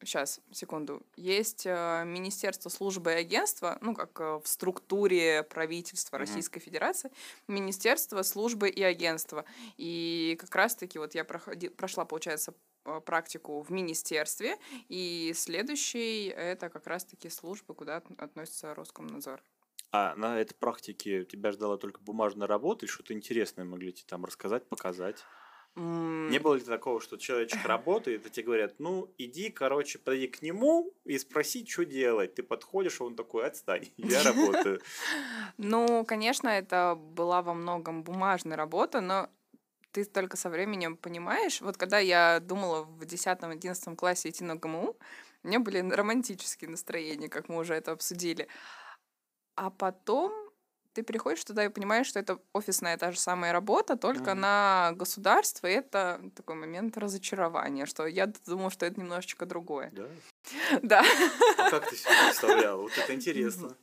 [0.06, 6.58] сейчас, секунду, есть э, Министерство службы и агентства, ну, как э, в структуре правительства Российской
[6.58, 6.62] mm-hmm.
[6.62, 7.10] Федерации,
[7.48, 9.44] Министерство службы и агентства.
[9.76, 16.68] И как раз-таки вот я проходи, прошла, получается, э, практику в министерстве, и следующий это
[16.68, 19.42] как раз-таки службы, куда относится Роскомнадзор.
[19.96, 24.24] А на этой практике тебя ждала только бумажная работа, или что-то интересное могли тебе там
[24.24, 25.24] рассказать, показать?
[25.76, 30.42] Не было ли такого, что человечек работает, и тебе говорят, ну, иди, короче, подойди к
[30.42, 32.34] нему и спроси, что делать.
[32.34, 34.80] Ты подходишь, а он такой, отстань, я работаю.
[35.56, 39.28] Ну, конечно, это была во многом бумажная работа, но
[39.92, 44.96] ты только со временем понимаешь, вот когда я думала в 10-11 классе идти на ГМУ,
[45.42, 48.48] у меня были романтические настроения, как мы уже это обсудили.
[49.54, 50.32] А потом
[50.94, 54.34] ты приходишь туда и понимаешь, что это офисная та же самая работа, только mm.
[54.34, 59.90] на государство, и это такой момент разочарования, что я думала, что это немножечко другое.
[59.92, 60.08] Да?
[60.82, 61.02] Да.
[61.58, 62.82] А как ты себе представляла?
[62.82, 63.76] Вот это интересно.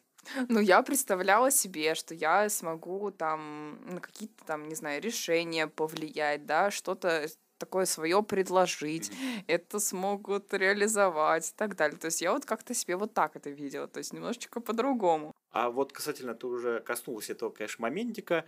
[0.48, 6.46] Ну, я представляла себе, что я смогу там на какие-то там, не знаю, решения повлиять,
[6.46, 7.28] да, что-то
[7.62, 9.44] такое свое предложить, mm-hmm.
[9.48, 11.98] это смогут реализовать и так далее.
[11.98, 15.32] То есть я вот как-то себе вот так это видела, то есть немножечко по-другому.
[15.52, 18.46] А вот касательно, ты уже коснулась этого, конечно, моментика,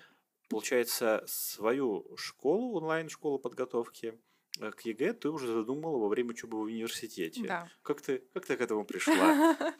[0.50, 4.20] получается, свою школу, онлайн-школу подготовки,
[4.60, 7.44] Э, к ЕГЭ ты уже задумала во время учебы в университете.
[7.48, 7.70] Да.
[7.82, 9.58] Как ты, как ты к этому пришла?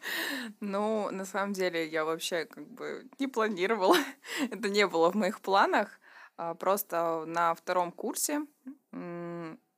[0.60, 3.96] Ну, на самом деле, я вообще как бы не планировала.
[4.50, 6.00] Это не было в моих планах.
[6.36, 8.46] А просто на втором курсе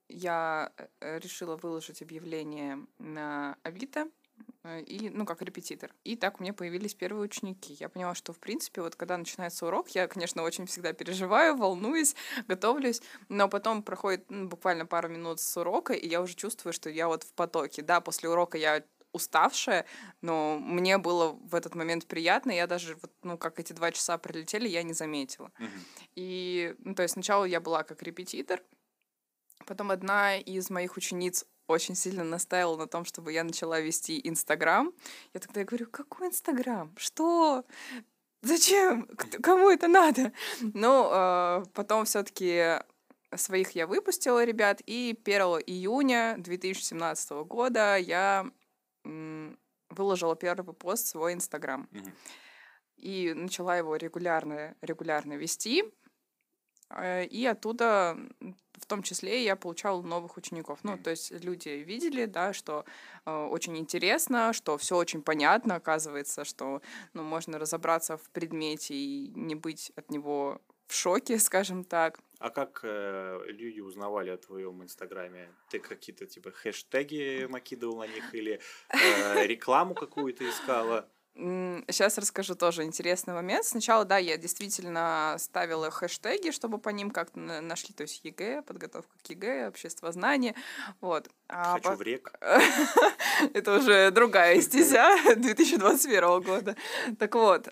[0.09, 4.09] я э, решила выложить объявление на Авито
[4.65, 5.93] Э, и, ну, как репетитор.
[6.05, 7.77] И так у меня появились первые ученики.
[7.79, 12.15] Я поняла, что, в принципе, вот когда начинается урок, я, конечно, очень всегда переживаю, волнуюсь,
[12.49, 16.91] готовлюсь, но потом проходит ну, буквально пару минут с урока, и я уже чувствую, что
[16.91, 17.83] я вот в потоке.
[17.83, 19.87] Да, после урока я уставшая,
[20.21, 24.19] но мне было в этот момент приятно, я даже, вот, ну, как эти два часа
[24.19, 25.51] пролетели, я не заметила.
[25.59, 25.69] Uh-huh.
[26.17, 28.63] И, ну, то есть сначала я была как репетитор,
[29.65, 34.93] потом одна из моих учениц очень сильно настаивал на том, чтобы я начала вести Инстаграм.
[35.35, 36.95] Я тогда говорю, какой Инстаграм?
[36.97, 37.65] Что?
[38.43, 39.09] Зачем?
[39.43, 40.33] Кому это надо?
[40.61, 42.81] Ну, э, потом все-таки
[43.35, 48.47] своих я выпустила, ребят, и 1 июня 2017 года я
[49.91, 51.89] выложила первый пост в свой Инстаграм.
[52.97, 55.85] И начала его регулярно, регулярно вести.
[56.91, 58.17] Э, и оттуда
[58.79, 60.81] в том числе я получала новых учеников.
[60.83, 62.85] Ну, то есть люди видели, да, что
[63.25, 66.83] э, очень интересно, что все очень понятно, оказывается, что
[67.15, 72.21] ну, можно разобраться в предмете и не быть от него в шоке, скажем так.
[72.39, 75.49] А как э, люди узнавали о твоем инстаграме?
[75.71, 81.09] Ты какие-то типа хэштеги накидывала на них или э, рекламу какую-то искала?
[81.37, 83.67] Сейчас расскажу тоже интересный момент.
[83.67, 89.13] Сначала, да, я действительно ставила хэштеги, чтобы по ним как-то нашли, то есть ЕГЭ, подготовка
[89.23, 90.55] к ЕГЭ, обществознание,
[91.03, 91.29] вот.
[91.49, 91.97] А Хочу по...
[91.97, 92.33] в рек.
[93.53, 96.75] Это уже другая стезя 2021 года.
[97.19, 97.69] Так вот,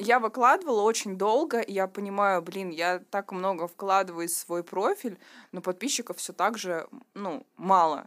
[0.00, 5.18] я выкладывала очень долго, и я понимаю, блин, я так много вкладываю в свой профиль,
[5.50, 8.06] но подписчиков все так же, ну, мало.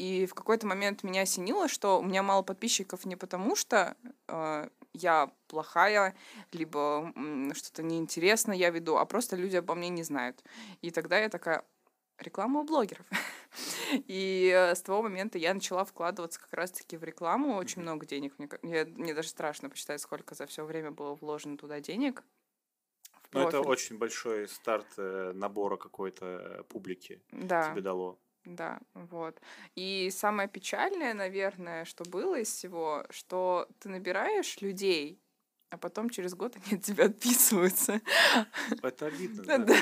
[0.00, 4.68] И в какой-то момент меня осенило, что у меня мало подписчиков не потому, что э,
[4.94, 6.16] я плохая,
[6.52, 10.42] либо э, что-то неинтересно я веду, а просто люди обо мне не знают.
[10.80, 11.64] И тогда я такая,
[12.16, 13.04] реклама у блогеров.
[13.92, 18.38] И э, с того момента я начала вкладываться как раз-таки в рекламу очень много денег.
[18.38, 22.24] Мне, мне, мне даже страшно посчитать, сколько за все время было вложено туда денег.
[23.32, 27.70] Ну, это очень большой старт э, набора какой-то публики да.
[27.70, 28.18] тебе дало.
[28.44, 29.40] Да, вот.
[29.74, 35.20] И самое печальное, наверное, что было из всего, что ты набираешь людей,
[35.70, 38.00] а потом через год они от тебя отписываются.
[38.82, 39.76] Это обидно, да.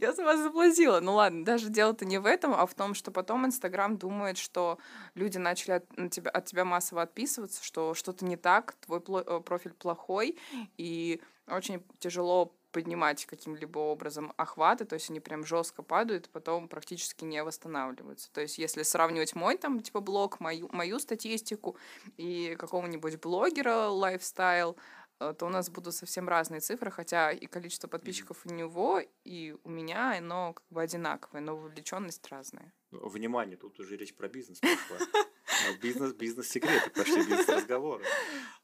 [0.00, 1.00] Я сама заплатила.
[1.00, 4.78] Ну ладно, даже дело-то не в этом, а в том, что потом Инстаграм думает, что
[5.14, 9.72] люди начали от тебя, от тебя массово отписываться, что что-то не так, твой э, профиль
[9.72, 10.38] плохой,
[10.76, 17.24] и очень тяжело поднимать каким-либо образом охваты, то есть они прям жестко падают, потом практически
[17.24, 18.30] не восстанавливаются.
[18.32, 21.76] То есть если сравнивать мой там типа блог, мою, мою статистику
[22.16, 24.76] и какого-нибудь блогера лайфстайл,
[25.20, 29.56] э, то у нас будут совсем разные цифры, хотя и количество подписчиков у него, и
[29.64, 32.72] у меня, оно как бы одинаковое, но вовлеченность разная.
[32.90, 35.06] Ну, внимание, тут уже речь про бизнес пошла.
[35.82, 38.04] Бизнес, бизнес-секреты пошли, бизнес-разговоры.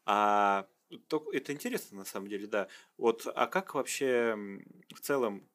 [0.06, 0.66] А
[1.32, 2.68] это интересно, на самом деле, да.
[2.96, 4.36] Вот, а как вообще
[4.94, 5.50] в целом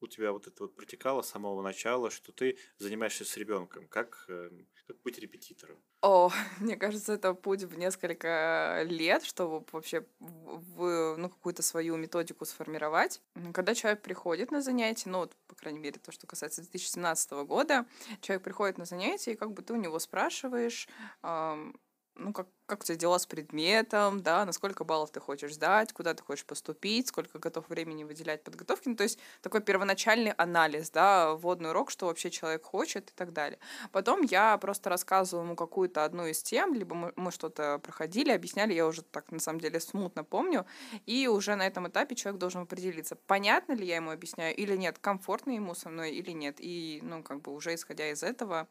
[0.00, 3.88] у тебя вот это вот протекало с самого начала, что ты занимаешься с ребенком?
[3.88, 5.82] Как, эм, как быть репетитором?
[6.02, 12.44] О, мне кажется, это путь в несколько лет, чтобы вообще в, ну, какую-то свою методику
[12.44, 13.20] сформировать.
[13.54, 17.86] Когда человек приходит на занятия, ну, вот, по крайней мере, то, что касается 2017 года,
[18.20, 20.88] человек приходит на занятия, и как бы ты у него спрашиваешь,
[21.22, 21.78] эм,
[22.14, 25.92] ну, как, как у тебя дела с предметом, да, на сколько баллов ты хочешь сдать,
[25.92, 28.90] куда ты хочешь поступить, сколько готов времени выделять подготовке.
[28.90, 33.32] Ну, то есть такой первоначальный анализ, да, вводный урок, что вообще человек хочет и так
[33.32, 33.58] далее.
[33.92, 38.74] Потом я просто рассказываю ему какую-то одну из тем, либо мы, мы что-то проходили, объясняли,
[38.74, 40.66] я уже так, на самом деле, смутно помню,
[41.06, 44.98] и уже на этом этапе человек должен определиться, понятно ли я ему объясняю или нет,
[44.98, 46.56] комфортно ему со мной или нет.
[46.58, 48.68] И, ну, как бы уже исходя из этого,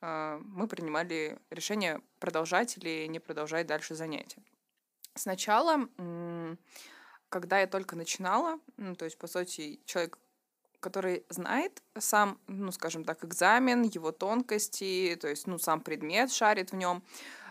[0.00, 4.42] мы принимали решение продолжать или не продолжать дальше занятия.
[5.14, 5.88] Сначала,
[7.28, 10.18] когда я только начинала, ну, то есть, по сути, человек,
[10.80, 16.70] который знает сам, ну, скажем так, экзамен, его тонкости, то есть, ну, сам предмет шарит
[16.72, 17.02] в нем,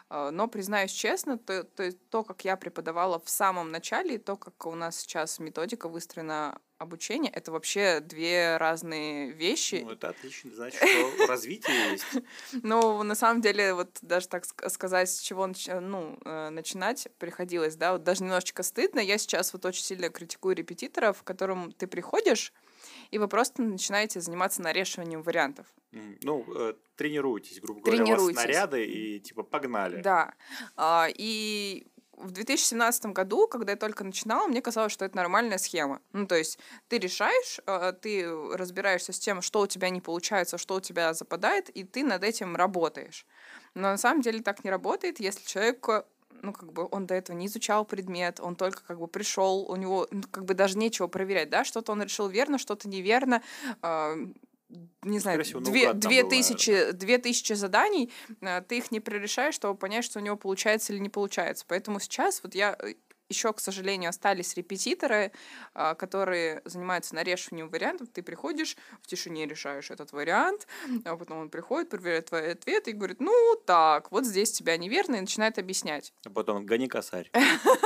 [0.09, 4.37] А, но, признаюсь честно, то, то, то, как я преподавала в самом начале, и то,
[4.37, 9.81] как у нас сейчас методика выстроена обучение, это вообще две разные вещи.
[9.83, 12.05] Ну, это отлично, значит, что развитие есть.
[12.63, 17.93] Ну, на самом деле, вот даже так сказать, с чего ну, э, начинать приходилось, да,
[17.93, 18.99] вот даже немножечко стыдно.
[18.99, 22.53] Я сейчас вот очень сильно критикую репетиторов, к которым ты приходишь,
[23.11, 25.67] и вы просто начинаете заниматься нарешиванием вариантов.
[25.91, 30.01] Ну, э, тренируйтесь, грубо говоря, у вас снаряды и типа погнали.
[30.01, 30.33] Да.
[30.75, 36.01] А, и в 2017 году, когда я только начинала, мне казалось, что это нормальная схема.
[36.13, 40.57] Ну, то есть ты решаешь, а, ты разбираешься с тем, что у тебя не получается,
[40.57, 43.25] что у тебя западает, и ты над этим работаешь.
[43.75, 45.87] Но на самом деле так не работает, если человек
[46.41, 49.75] ну, как бы он до этого не изучал предмет, он только как бы пришел, у
[49.75, 53.41] него ну, как бы даже нечего проверять, да, что-то он решил верно, что-то неверно,
[53.81, 54.15] э,
[55.03, 59.77] не знаю, всего, две, две, тысячи, две тысячи заданий, э, ты их не прорешаешь, чтобы
[59.77, 61.65] понять, что у него получается или не получается.
[61.67, 62.95] Поэтому сейчас вот я э,
[63.29, 65.31] еще, к сожалению, остались репетиторы,
[65.73, 68.07] а, которые занимаются нарешиванием вариантов.
[68.13, 70.67] Ты приходишь, в тишине решаешь этот вариант,
[71.05, 73.33] а потом он приходит, проверяет твои ответы и говорит, ну
[73.65, 76.13] так, вот здесь тебя неверно, и начинает объяснять.
[76.25, 77.29] А потом гони косарь.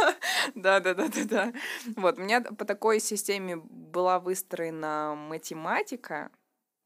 [0.56, 1.54] Да-да-да-да-да.
[1.96, 6.32] Вот, у меня по такой системе была выстроена математика,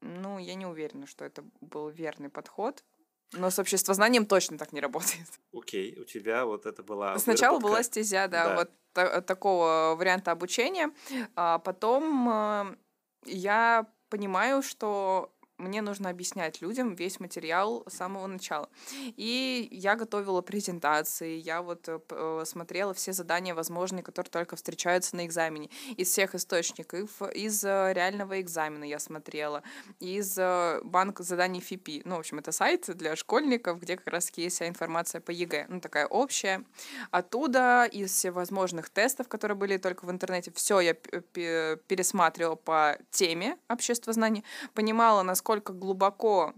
[0.00, 2.84] ну, я не уверена, что это был верный подход,
[3.32, 5.26] но с обществознанием точно так не работает.
[5.52, 7.72] Окей, у тебя вот это была Сначала выработка.
[7.74, 8.54] была стезя, да, да.
[8.56, 10.90] вот та- такого варианта обучения.
[11.34, 12.76] А потом э,
[13.24, 18.68] я понимаю, что мне нужно объяснять людям весь материал с самого начала.
[19.16, 25.16] И я готовила презентации, я вот э, э, смотрела все задания возможные, которые только встречаются
[25.16, 25.70] на экзамене.
[25.96, 29.62] Из всех источников, из э, реального экзамена я смотрела,
[29.98, 32.02] из банка заданий ФИПИ.
[32.04, 35.66] Ну, в общем, это сайт для школьников, где как раз есть вся информация по ЕГЭ.
[35.68, 36.64] Ну, такая общая.
[37.10, 44.44] Оттуда, из всевозможных тестов, которые были только в интернете, все я пересматривала по теме обществознания,
[44.74, 46.54] понимала, насколько насколько глубоко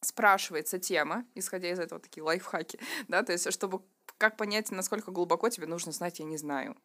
[0.00, 3.80] спрашивается тема, исходя из этого такие лайфхаки, да, то есть чтобы
[4.18, 6.76] как понять, насколько глубоко тебе нужно знать, я не знаю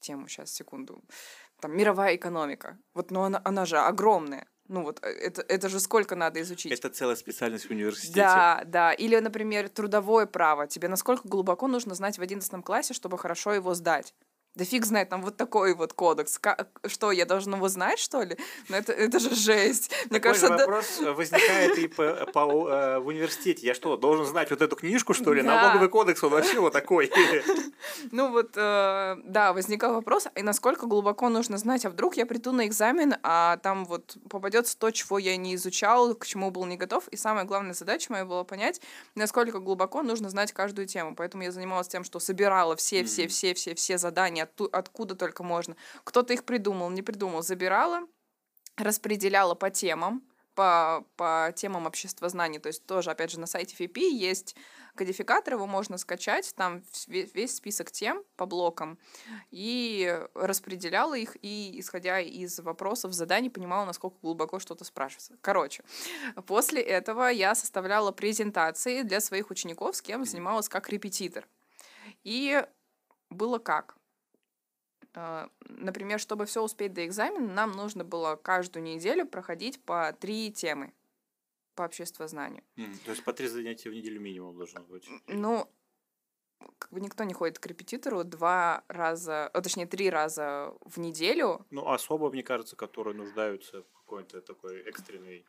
[0.00, 1.02] тему сейчас, секунду.
[1.60, 2.78] Там мировая экономика.
[2.92, 4.46] Вот, но она, она же огромная.
[4.68, 6.72] Ну вот, э, это, это же сколько надо изучить.
[6.72, 8.20] Это целая специальность в университете.
[8.20, 8.92] Да, да.
[8.92, 10.66] Или, например, трудовое право.
[10.66, 14.14] Тебе насколько глубоко нужно знать в одиннадцатом классе, чтобы хорошо его сдать.
[14.56, 16.38] Да фиг знает, там вот такой вот кодекс.
[16.38, 18.38] Как, что, я должна его знать, что ли?
[18.70, 19.92] Ну, это, это же жесть.
[20.08, 21.12] Мне Такой кажется, же вопрос да...
[21.12, 23.66] возникает и по, по, э, в университете.
[23.66, 25.42] Я что, должен знать вот эту книжку, что ли?
[25.42, 25.60] Да.
[25.60, 27.12] Налоговый кодекс, он вообще вот такой.
[28.10, 32.52] Ну вот, э, да, возникал вопрос, и насколько глубоко нужно знать, а вдруг я приду
[32.52, 36.76] на экзамен, а там вот попадется то, чего я не изучал, к чему был не
[36.76, 37.06] готов.
[37.08, 38.80] И самая главная задача моя была понять,
[39.14, 41.14] насколько глубоко нужно знать каждую тему.
[41.14, 45.76] Поэтому я занималась тем, что собирала все-все-все-все-все задания от, откуда только можно.
[46.04, 48.06] Кто-то их придумал, не придумал, забирала,
[48.76, 50.22] распределяла по темам,
[50.56, 52.58] по, по темам общества знаний.
[52.58, 54.56] То есть тоже, опять же, на сайте FIP есть
[54.96, 58.98] кодификатор, его можно скачать, там весь список тем по блокам,
[59.50, 65.36] и распределяла их, и, исходя из вопросов, заданий, понимала, насколько глубоко что-то спрашивается.
[65.42, 65.84] Короче,
[66.46, 71.46] после этого я составляла презентации для своих учеников, с кем занималась как репетитор.
[72.24, 72.64] И
[73.28, 73.96] было как?
[75.16, 80.52] А, например, чтобы все успеть до экзамена, нам нужно было каждую неделю проходить по три
[80.52, 80.92] темы
[81.74, 82.62] по обществознанию.
[82.76, 85.08] Mm, то есть по три занятия в неделю минимум должно быть.
[85.26, 85.70] Ну,
[86.78, 91.66] как бы никто не ходит к репетитору два раза, а, точнее, три раза в неделю.
[91.70, 95.46] Ну, особо, мне кажется, которые нуждаются в какой-то такой экстренной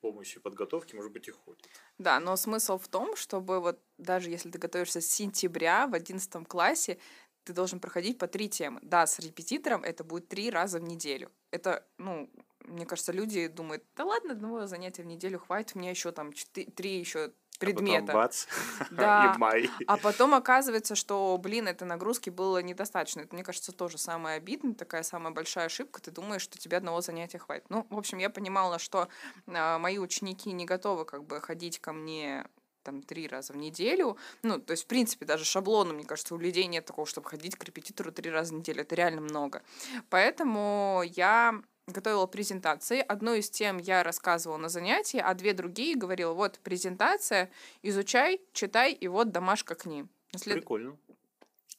[0.00, 1.68] помощи подготовки, может быть, и ходят.
[1.98, 6.44] Да, но смысл в том, чтобы вот даже если ты готовишься с сентября в одиннадцатом
[6.44, 6.98] классе,
[7.44, 8.80] ты должен проходить по три темы.
[8.82, 11.30] Да, с репетитором это будет три раза в неделю.
[11.50, 12.30] Это, ну,
[12.64, 16.32] мне кажется, люди думают, да ладно, одного занятия в неделю хватит, у меня еще там
[16.32, 18.04] четыре, три еще предмета.
[18.04, 18.46] А потом бац,
[18.90, 19.34] да.
[19.34, 19.70] и май.
[19.86, 23.20] А потом оказывается, что, блин, этой нагрузки было недостаточно.
[23.20, 26.00] Это, мне кажется, тоже самое обидное, такая самая большая ошибка.
[26.00, 27.66] Ты думаешь, что тебе одного занятия хватит.
[27.68, 29.08] Ну, в общем, я понимала, что
[29.46, 32.46] э, мои ученики не готовы как бы ходить ко мне
[32.82, 34.16] там три раза в неделю.
[34.42, 37.56] Ну, то есть, в принципе, даже шаблоном, мне кажется, у людей нет такого, чтобы ходить
[37.56, 38.82] к репетитору три раза в неделю.
[38.82, 39.62] Это реально много.
[40.08, 43.00] Поэтому я готовила презентации.
[43.00, 47.50] Одну из тем я рассказывала на занятии, а две другие говорила, вот презентация,
[47.82, 50.08] изучай, читай, и вот домашка к ним.
[50.36, 50.58] След...
[50.58, 50.96] Прикольно.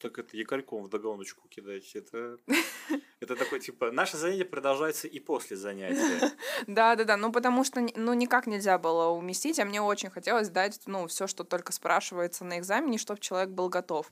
[0.02, 1.96] Так это якорьком в догоночку кидать.
[1.96, 2.38] Это
[3.22, 6.32] Это такой, типа, наше занятие продолжается и после занятия.
[6.66, 7.18] Да, да, да.
[7.18, 11.28] Ну, потому что ну никак нельзя было уместить, а мне очень хотелось дать, ну, все,
[11.28, 14.12] что только спрашивается на экзамене, чтобы человек был готов.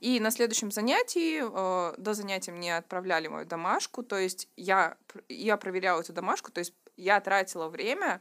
[0.00, 4.96] И на следующем занятии, э, до занятия мне отправляли мою домашку, то есть я,
[5.28, 8.20] я проверяла эту домашку, то есть я тратила время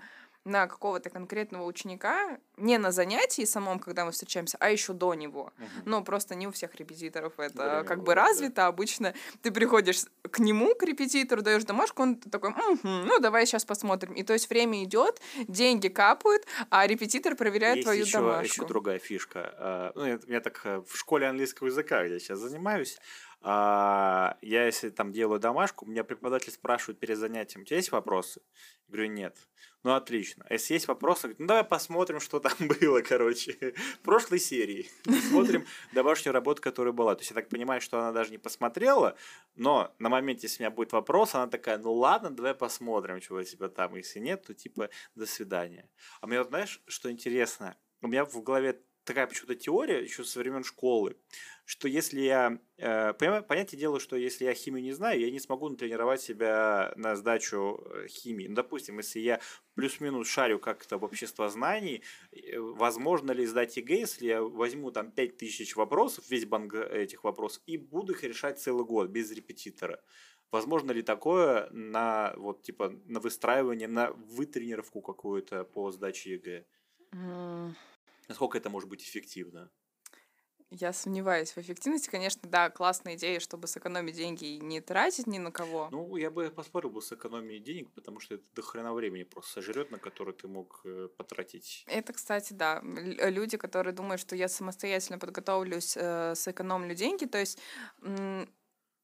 [0.50, 5.54] на какого-то конкретного ученика, не на занятии самом, когда мы встречаемся, а еще до него.
[5.58, 5.82] Uh-huh.
[5.86, 8.56] Но просто не у всех репетиторов это Время как бы развито.
[8.56, 8.68] Да.
[8.68, 13.64] Обычно ты приходишь к нему, к репетитору, даешь домашку, он такой, угу, ну давай сейчас
[13.64, 14.14] посмотрим.
[14.14, 18.44] И то есть время идет, деньги капают, а репетитор проверяет Есть твою еще, домашку.
[18.44, 19.54] еще другая фишка.
[19.58, 22.98] А, ну, я, я так э, в школе английского языка, где я сейчас занимаюсь,
[23.42, 28.42] а, я если там делаю домашку, меня преподаватель спрашивает перед занятием, у тебя есть вопросы?
[28.88, 29.38] Я говорю, нет.
[29.84, 30.46] Ну, отлично.
[30.50, 34.90] А если есть вопросы, ну, давай посмотрим, что там было, короче, в прошлой серии.
[35.30, 37.16] Смотрим домашнюю работу, которая была.
[37.16, 39.16] То есть я так понимаю, что она даже не посмотрела,
[39.56, 43.38] но на моменте, если у меня будет вопрос, она такая, ну ладно, давай посмотрим, чего
[43.38, 43.96] у тебя там.
[43.96, 45.90] Если нет, то типа до свидания.
[46.20, 47.78] А мне вот знаешь, что интересно?
[48.02, 51.18] У меня в голове такая почему-то теория еще со времен школы,
[51.66, 52.60] что если я...
[52.78, 57.16] Э, понятное дело, что если я химию не знаю, я не смогу натренировать себя на
[57.16, 58.48] сдачу э, химии.
[58.48, 59.40] Ну, допустим, если я
[59.74, 65.76] плюс-минус шарю как-то в обществознании, э, возможно ли сдать ЕГЭ, если я возьму там 5000
[65.76, 70.00] вопросов, весь банк этих вопросов, и буду их решать целый год без репетитора.
[70.52, 76.66] Возможно ли такое на вот типа на выстраивание, на вытренировку какую-то по сдаче ЕГЭ?
[78.30, 79.70] Насколько это может быть эффективно?
[80.72, 82.10] Я сомневаюсь в эффективности.
[82.12, 85.90] Конечно, да, классная идея, чтобы сэкономить деньги и не тратить ни на кого.
[85.92, 89.54] Ну, я бы поспорил бы с экономией денег, потому что это до хрена времени просто
[89.54, 91.84] сожрет, на которое ты мог э, потратить.
[91.88, 92.82] Это, кстати, да.
[92.84, 97.58] Люди, которые думают, что я самостоятельно подготовлюсь, э, сэкономлю деньги, то есть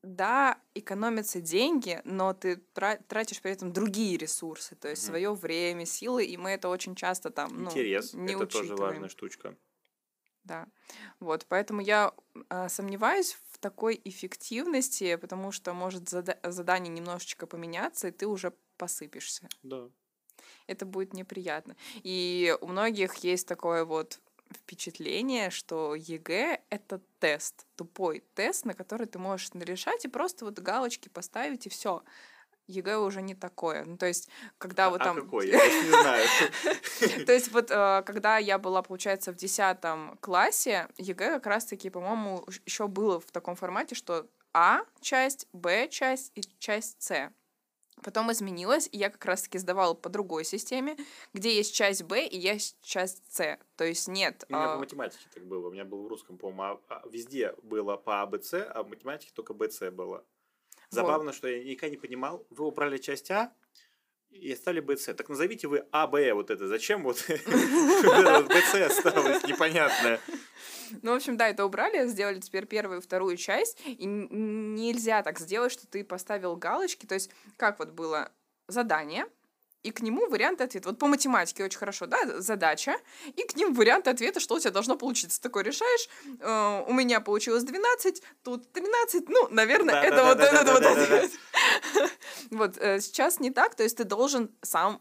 [0.06, 5.08] да, экономятся деньги, но ты тратишь при этом другие ресурсы, то есть угу.
[5.08, 8.70] свое время, силы, и мы это очень часто там ну, Интерес, не это учитываем.
[8.70, 9.58] тоже важная штучка.
[10.44, 10.68] Да,
[11.20, 12.14] вот, поэтому я
[12.50, 18.54] э, сомневаюсь в такой эффективности, потому что может зада- задание немножечко поменяться, и ты уже
[18.78, 19.50] посыпешься.
[19.64, 19.90] Да.
[20.68, 21.76] Это будет неприятно.
[22.04, 24.20] И у многих есть такое вот
[24.54, 30.60] впечатление, что ЕГЭ— это тест, тупой тест, на который ты можешь решать и просто вот
[30.60, 32.04] галочки поставить, и все.
[32.68, 33.86] ЕГЭ уже не такое.
[33.86, 35.18] Ну, то есть, когда а, вот там...
[35.18, 35.48] А какой?
[35.52, 36.28] Я не знаю.
[37.26, 39.78] То есть, вот э, когда я была, получается, в 10
[40.20, 46.32] классе, ЕГЭ как раз-таки, по-моему, еще было в таком формате, что А часть, Б часть
[46.36, 47.32] и часть С.
[48.06, 50.96] Потом изменилось, и я как раз-таки сдавала по другой системе,
[51.34, 53.58] где есть часть Б и есть часть С.
[53.78, 54.46] То есть нет...
[54.48, 54.74] У меня а...
[54.76, 55.70] по математике так было.
[55.70, 58.84] У меня было в русском, по-моему, а, а, везде было по А, Б, С, а
[58.84, 60.24] в математике только Б, С было.
[60.92, 61.36] Забавно, вот.
[61.36, 62.46] что я никогда не понимал.
[62.52, 63.52] Вы убрали часть А,
[64.30, 65.06] и оставили БЦ.
[65.18, 66.68] Так назовите вы АБ вот это.
[66.68, 69.44] Зачем вот БЦ осталось?
[69.46, 70.20] Непонятно.
[71.02, 73.80] Ну, в общем, да, это убрали, сделали теперь первую и вторую часть.
[73.86, 77.06] И нельзя так сделать, что ты поставил галочки.
[77.06, 78.32] То есть, как вот было
[78.68, 79.26] задание,
[79.86, 80.90] и к нему варианты ответа.
[80.90, 82.96] Вот по математике очень хорошо, да, задача,
[83.36, 85.40] и к ним варианты ответа, что у тебя должно получиться.
[85.40, 86.10] Такой решаешь,
[86.40, 90.66] э, у меня получилось 12, тут 13, ну, наверное, да, это да, вот да, этот
[90.66, 91.32] да, вот да, ответ.
[91.94, 92.10] Да,
[92.58, 95.00] вот, э, сейчас не так, то есть ты должен сам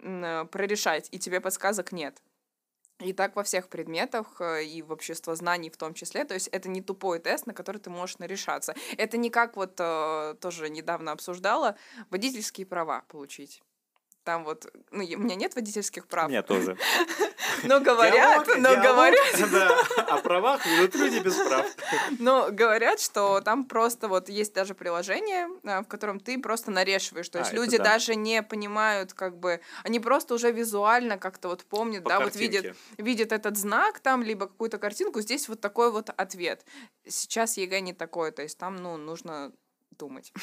[0.00, 2.22] э, прорешать, и тебе подсказок нет.
[3.00, 6.24] И так во всех предметах, э, и в общество знаний в том числе.
[6.24, 8.74] То есть это не тупой тест, на который ты можешь нарешаться.
[8.96, 11.76] Это не как вот э, тоже недавно обсуждала,
[12.10, 13.62] водительские права получить
[14.28, 16.26] там вот, ну, у меня нет водительских прав.
[16.26, 16.76] У меня тоже.
[17.64, 19.24] Но говорят, но говорят...
[19.50, 21.66] Да, о правах ведут люди без прав.
[22.18, 27.26] Но говорят, что там просто вот есть даже приложение, а, в котором ты просто нарешиваешь.
[27.30, 31.64] То а, есть люди даже не понимают, как бы, они просто уже визуально как-то вот
[31.64, 36.10] помнят, да, вот видят, видят этот знак там, либо какую-то картинку, здесь вот такой вот
[36.10, 36.66] ответ.
[37.06, 39.52] Сейчас ЕГЭ не такое, то есть там, ну, нужно
[39.90, 40.34] думать.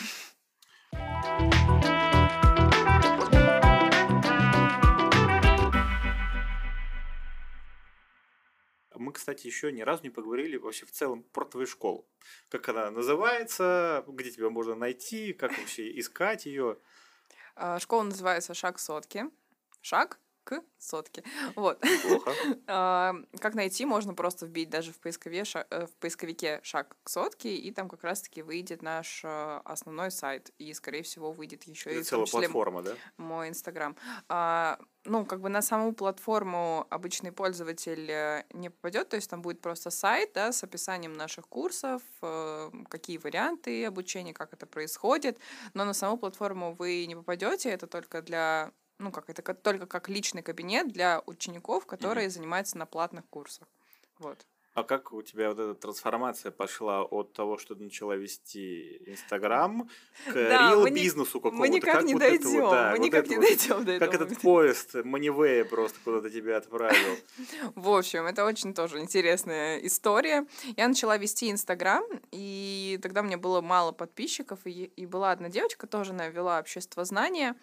[8.97, 12.07] Мы, кстати, еще ни разу не поговорили вообще в целом про твою школу.
[12.49, 16.77] Как она называется, где тебя можно найти, как вообще искать ее.
[17.55, 19.25] А, школа называется «Шаг сотки».
[19.81, 21.23] Шаг к сотке.
[21.55, 21.81] Вот.
[22.65, 27.71] Как найти, можно просто вбить даже в поисковике, э, в поисковике шаг к сотке, и
[27.71, 30.51] там как раз-таки выйдет наш э, основной сайт.
[30.59, 32.91] И, скорее всего, выйдет еще и целая платформа, да?
[33.17, 33.95] Мой Инстаграм.
[34.29, 39.41] А, ну, как бы на саму платформу обычный пользователь э, не попадет, то есть там
[39.41, 42.01] будет просто сайт, да, с описанием наших курсов,
[42.89, 45.39] какие варианты обучения, как это происходит,
[45.73, 50.09] но на саму платформу вы не попадете, это только для ну как это только как
[50.09, 52.31] личный кабинет для учеников, которые mm-hmm.
[52.31, 53.67] занимаются на платных курсах.
[54.19, 54.45] Вот.
[54.75, 59.89] А как у тебя вот эта трансформация пошла от того, что ты начала вести Инстаграм,
[60.27, 61.61] к да, рил-бизнесу какому-то?
[61.61, 63.91] Мы никак как не вот дойдем, вот, да, мы вот никак не вот, дойдем до
[63.93, 64.11] этого.
[64.11, 67.17] Как этот поезд Манивея просто куда-то тебя отправил.
[67.75, 70.45] В общем, это очень тоже интересная история.
[70.75, 75.87] Я начала вести Инстаграм, и тогда мне было мало подписчиков, и, и была одна девочка,
[75.87, 77.55] тоже навела общество знания,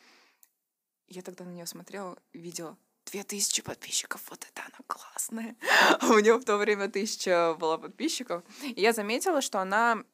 [1.12, 5.56] я тогда на нее смотрела, видела две тысячи подписчиков, вот это она классная.
[6.02, 8.42] У нее в то время тысяча была подписчиков.
[8.62, 10.04] И я заметила, что она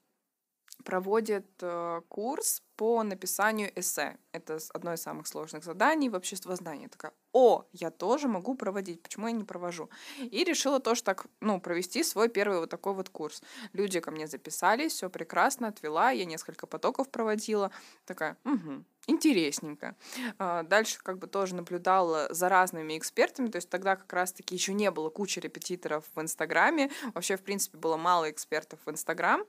[0.84, 4.16] проводит э, курс по написанию эссе.
[4.32, 6.86] Это одно из самых сложных заданий в обществознании.
[6.86, 9.91] Такая, о, я тоже могу проводить, почему я не провожу?
[10.18, 13.43] И решила тоже так, ну, провести свой первый вот такой вот курс.
[13.72, 17.70] Люди ко мне записались, все прекрасно, отвела, я несколько потоков проводила.
[18.07, 19.97] Такая, угу, интересненько.
[20.39, 24.72] А, дальше как бы тоже наблюдала за разными экспертами, то есть тогда как раз-таки еще
[24.72, 29.43] не было кучи репетиторов в Инстаграме, вообще, в принципе, было мало экспертов в Инстаграм,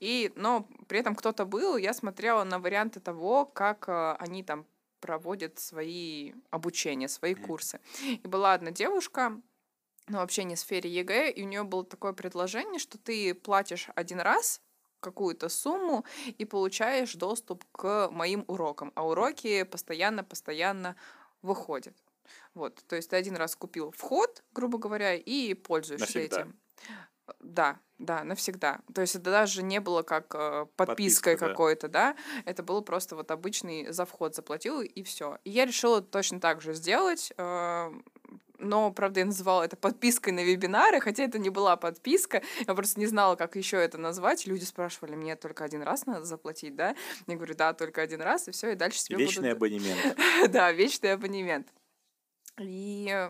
[0.00, 4.66] и, но при этом кто-то был, я смотрела на варианты того, как а, они там
[5.06, 7.78] проводят свои обучения, свои курсы.
[8.02, 9.40] И была одна девушка,
[10.08, 13.88] ну, вообще не в сфере ЕГЭ, и у нее было такое предложение, что ты платишь
[13.94, 14.60] один раз
[14.98, 18.92] какую-то сумму и получаешь доступ к моим урокам.
[18.96, 20.96] А уроки постоянно-постоянно
[21.42, 21.94] выходят.
[22.54, 26.40] Вот, то есть ты один раз купил вход, грубо говоря, и пользуешься Навсегда.
[26.40, 26.56] этим.
[27.40, 28.80] Да, да, навсегда.
[28.94, 32.12] То есть это даже не было как э, подпиской Подписка, какой-то, да.
[32.12, 32.42] да.
[32.44, 35.38] Это было просто вот обычный за вход заплатил и все.
[35.44, 37.32] И я решила точно так же сделать.
[37.38, 37.90] Э,
[38.58, 42.98] но, правда, я называла это подпиской на вебинары, хотя это не была подписка, я просто
[42.98, 44.46] не знала, как еще это назвать.
[44.46, 46.96] Люди спрашивали, мне только один раз надо заплатить, да?
[47.26, 49.56] Я говорю, да, только один раз, и все, и дальше себе Вечный будут...
[49.56, 50.18] абонемент.
[50.50, 51.68] да, вечный абонемент.
[52.58, 53.28] И,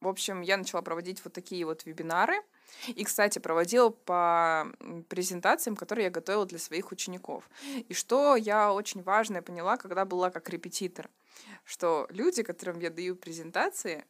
[0.00, 2.42] в общем, я начала проводить вот такие вот вебинары,
[2.88, 4.66] и, кстати, проводила по
[5.08, 7.48] презентациям, которые я готовила для своих учеников.
[7.88, 11.08] И что я очень важное поняла, когда была как репетитор,
[11.64, 14.04] что люди, которым я даю презентации,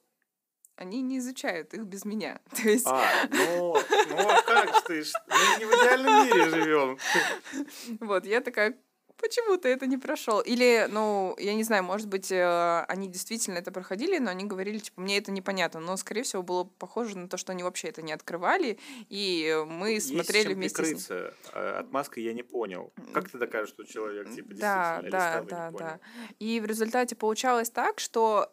[0.76, 2.40] они не изучают их без меня.
[2.50, 2.86] То есть...
[2.86, 3.76] А, ну,
[4.08, 5.04] ну а как ты?
[5.28, 6.98] Мы не в идеальном мире живем.
[8.00, 8.76] Вот, я такая,
[9.23, 10.41] почему ты это не прошел?
[10.41, 14.79] Или, ну, я не знаю, может быть, э, они действительно это проходили, но они говорили,
[14.79, 15.81] типа, мне это непонятно.
[15.81, 19.93] Но, скорее всего, было похоже на то, что они вообще это не открывали, и мы
[19.93, 21.07] Есть смотрели чем вместе прикрыться.
[21.07, 21.53] с ним.
[21.55, 22.93] А, Отмазка я не понял.
[23.14, 26.01] Как ты докажешь, что человек, типа, да, действительно да, да, да.
[26.39, 28.53] И в результате получалось так, что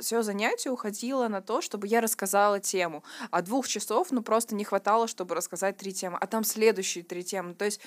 [0.00, 3.04] все занятие уходило на то, чтобы я рассказала тему.
[3.30, 6.18] А двух часов, ну, просто не хватало, чтобы рассказать три темы.
[6.20, 7.54] А там следующие три темы.
[7.54, 7.80] То есть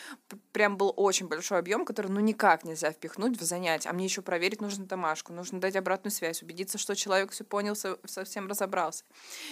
[0.51, 3.89] прям был очень большой объем, который, ну, никак нельзя впихнуть в занятие.
[3.89, 7.76] А мне еще проверить нужно домашку, нужно дать обратную связь, убедиться, что человек все понял,
[8.05, 9.03] совсем разобрался.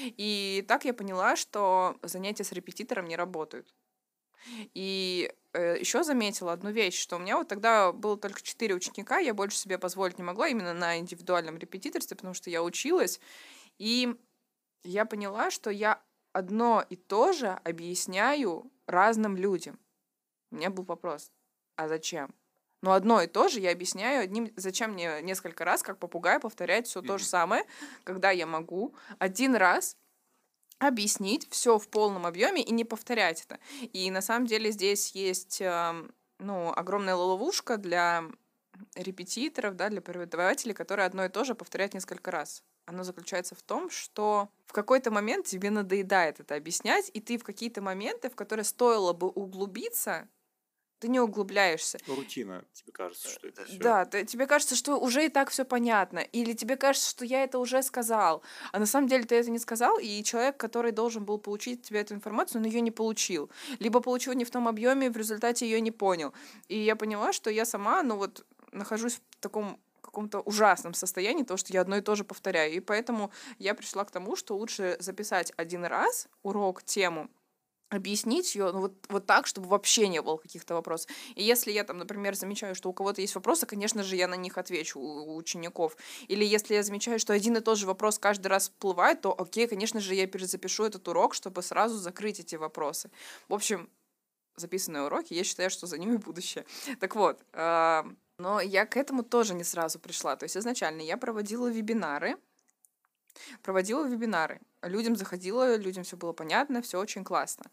[0.02, 3.74] И так я поняла, что занятия с репетитором не работают.
[4.74, 9.20] И э, еще заметила одну вещь, что у меня вот тогда было только четыре ученика,
[9.20, 13.20] я больше себе позволить не могла именно на индивидуальном репетиторстве, потому что я училась,
[13.78, 14.16] и
[14.84, 16.02] я поняла, что я
[16.34, 19.80] одно и то же объясняю разным людям.
[20.52, 21.32] У меня был вопрос,
[21.76, 22.34] а зачем?
[22.82, 26.88] Но одно и то же я объясняю одним, зачем мне несколько раз, как попугай, повторять
[26.88, 27.08] все mm-hmm.
[27.08, 27.66] то же самое,
[28.04, 29.98] когда я могу один раз
[30.88, 33.60] объяснить все в полном объеме и не повторять это.
[33.94, 38.24] И на самом деле здесь есть эм, ну, огромная ловушка для
[38.96, 42.64] репетиторов, да, для преподавателей, которые одно и то же повторяют несколько раз.
[42.86, 47.44] Оно заключается в том, что в какой-то момент тебе надоедает это объяснять, и ты в
[47.44, 50.28] какие-то моменты, в которые стоило бы углубиться,
[51.02, 51.98] ты не углубляешься.
[52.06, 53.78] Ну, рутина, тебе кажется, что это все.
[53.80, 57.44] Да, ты, тебе кажется, что уже и так все понятно, или тебе кажется, что я
[57.44, 61.26] это уже сказал, а на самом деле ты это не сказал, и человек, который должен
[61.26, 63.50] был получить тебе эту информацию, он ее не получил,
[63.80, 66.34] либо получил не в том объеме, в результате ее не понял.
[66.68, 71.56] И я поняла, что я сама, ну вот, нахожусь в таком каком-то ужасном состоянии, то,
[71.56, 72.74] что я одно и то же повторяю.
[72.74, 77.30] И поэтому я пришла к тому, что лучше записать один раз урок, тему,
[77.92, 81.12] объяснить ее ну, вот, вот так, чтобы вообще не было каких-то вопросов.
[81.36, 84.36] И если я там, например, замечаю, что у кого-то есть вопросы, конечно же, я на
[84.36, 85.98] них отвечу у, у учеников.
[86.28, 89.68] Или если я замечаю, что один и тот же вопрос каждый раз всплывает, то окей,
[89.68, 93.12] конечно же, я перезапишу этот урок, чтобы сразу закрыть эти вопросы.
[93.50, 93.90] В общем,
[94.56, 96.66] записанные уроки, я считаю, что за ними будущее.
[97.02, 98.04] Так вот, э,
[98.38, 100.38] но я к этому тоже не сразу пришла.
[100.38, 102.38] То есть изначально я проводила вебинары,
[103.62, 104.62] проводила вебинары.
[104.82, 107.66] Людям заходило, людям все было понятно, все очень классно.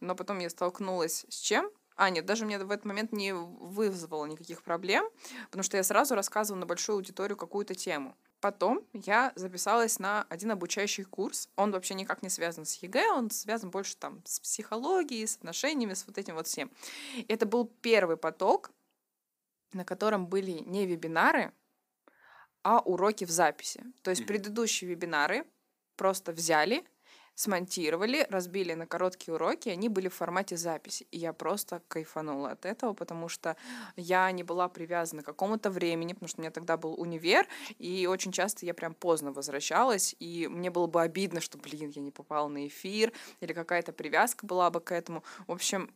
[0.00, 1.70] Но потом я столкнулась с чем?
[1.96, 5.04] А, нет, даже мне в этот момент не вызвало никаких проблем,
[5.46, 8.16] потому что я сразу рассказывала на большую аудиторию какую-то тему.
[8.40, 11.48] Потом я записалась на один обучающий курс.
[11.54, 15.94] Он вообще никак не связан с ЕГЭ, он связан больше там с психологией, с отношениями,
[15.94, 16.70] с вот этим вот всем.
[17.14, 18.72] И это был первый поток,
[19.72, 21.52] на котором были не вебинары,
[22.64, 23.84] а уроки в записи.
[24.02, 24.26] То есть mm-hmm.
[24.26, 25.44] предыдущие вебинары
[25.96, 26.84] просто взяли,
[27.34, 31.06] смонтировали, разбили на короткие уроки, они были в формате записи.
[31.10, 33.56] И я просто кайфанула от этого, потому что
[33.96, 37.46] я не была привязана к какому-то времени, потому что у меня тогда был универ,
[37.78, 42.02] и очень часто я прям поздно возвращалась, и мне было бы обидно, что, блин, я
[42.02, 45.24] не попала на эфир, или какая-то привязка была бы к этому.
[45.46, 45.94] В общем,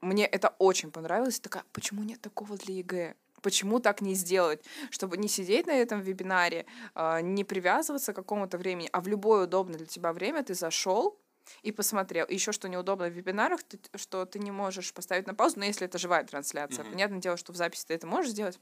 [0.00, 1.40] мне это очень понравилось.
[1.40, 3.14] Такая, почему нет такого для ЕГЭ?
[3.42, 4.64] Почему так не сделать?
[4.90, 9.44] Чтобы не сидеть на этом вебинаре, а, не привязываться к какому-то времени, а в любое
[9.44, 11.18] удобное для тебя время ты зашел,
[11.62, 12.26] и посмотрел.
[12.28, 13.60] Еще что неудобно в вебинарах,
[13.96, 16.84] что ты не можешь поставить на паузу, но если это живая трансляция.
[16.84, 16.90] Mm-hmm.
[16.90, 18.60] Понятное дело, что в записи ты это можешь сделать.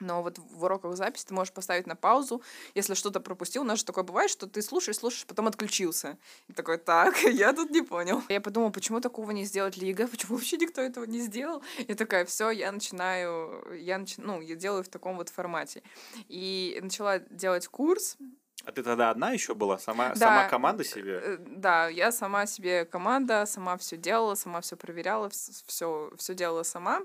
[0.00, 2.42] Но вот в уроках записи ты можешь поставить на паузу,
[2.74, 3.62] если что-то пропустил.
[3.62, 6.18] У нас же такое бывает, что ты слушаешь, слушаешь, потом отключился.
[6.48, 8.22] И такой, так, я тут не понял.
[8.28, 11.62] Я подумала, почему такого не сделать ЕГЭ, почему вообще никто этого не сделал?
[11.78, 14.16] И такая, все, я начинаю, я нач...
[14.16, 15.82] ну, я делаю в таком вот формате.
[16.28, 18.16] И начала делать курс,
[18.64, 19.78] а ты тогда одна еще была?
[19.78, 21.20] Сама, да, сама команда себе?
[21.22, 26.62] Э, да, я сама себе команда, сама все делала, сама все проверяла, все, все делала
[26.62, 27.00] сама.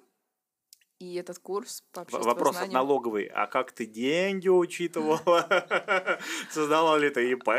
[0.99, 3.25] И этот курс по Вопрос от налоговой.
[3.25, 5.45] А как ты деньги учитывала?
[6.51, 7.49] Создала ли ты ИП?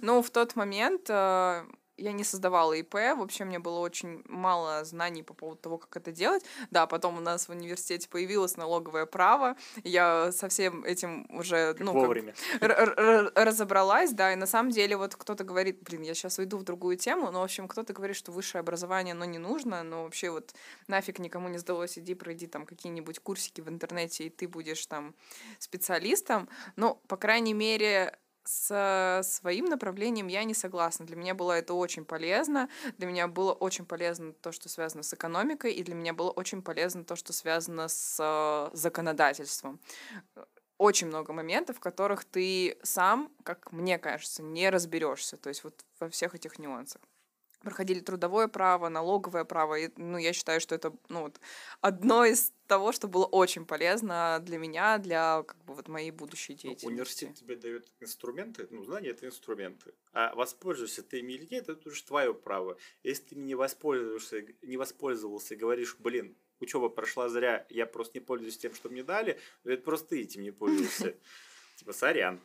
[0.00, 1.64] Ну, в тот момент э,
[1.96, 6.12] я не создавала ИП, вообще мне было очень мало знаний по поводу того, как это
[6.12, 6.44] делать.
[6.70, 11.92] Да, потом у нас в университете появилось налоговое право, я со всем этим уже, ну,
[11.92, 12.34] Вовремя.
[12.60, 16.96] разобралась, да, и на самом деле вот кто-то говорит, блин, я сейчас уйду в другую
[16.96, 20.54] тему, но, в общем, кто-то говорит, что высшее образование, оно не нужно, но вообще вот
[20.88, 25.14] нафиг никому не сдалось, иди пройди там какие-нибудь курсики в интернете, и ты будешь там
[25.58, 28.18] специалистом, ну, по крайней мере,
[28.48, 31.06] с своим направлением я не согласна.
[31.06, 32.68] Для меня было это очень полезно.
[32.98, 36.62] Для меня было очень полезно то, что связано с экономикой, и для меня было очень
[36.62, 39.80] полезно то, что связано с э, законодательством.
[40.78, 45.36] Очень много моментов, в которых ты сам, как мне кажется, не разберешься.
[45.36, 47.00] То есть вот во всех этих нюансах
[47.60, 49.78] проходили трудовое право, налоговое право.
[49.78, 51.40] И, ну, я считаю, что это ну, вот,
[51.80, 56.52] одно из того, что было очень полезно для меня, для как бы, вот, моей будущей
[56.52, 56.86] ну, деятельности.
[56.86, 59.94] Ну, университет тебе дает инструменты, ну, знания— это инструменты.
[60.12, 62.76] А воспользуешься ты ими или нет, это уже твое право.
[63.02, 68.18] Если ты ими не воспользовался, не воспользовался и говоришь, блин, учеба прошла зря, я просто
[68.18, 71.16] не пользуюсь тем, что мне дали, это просто ты этим не пользуешься.
[71.76, 72.40] Типа, сорян.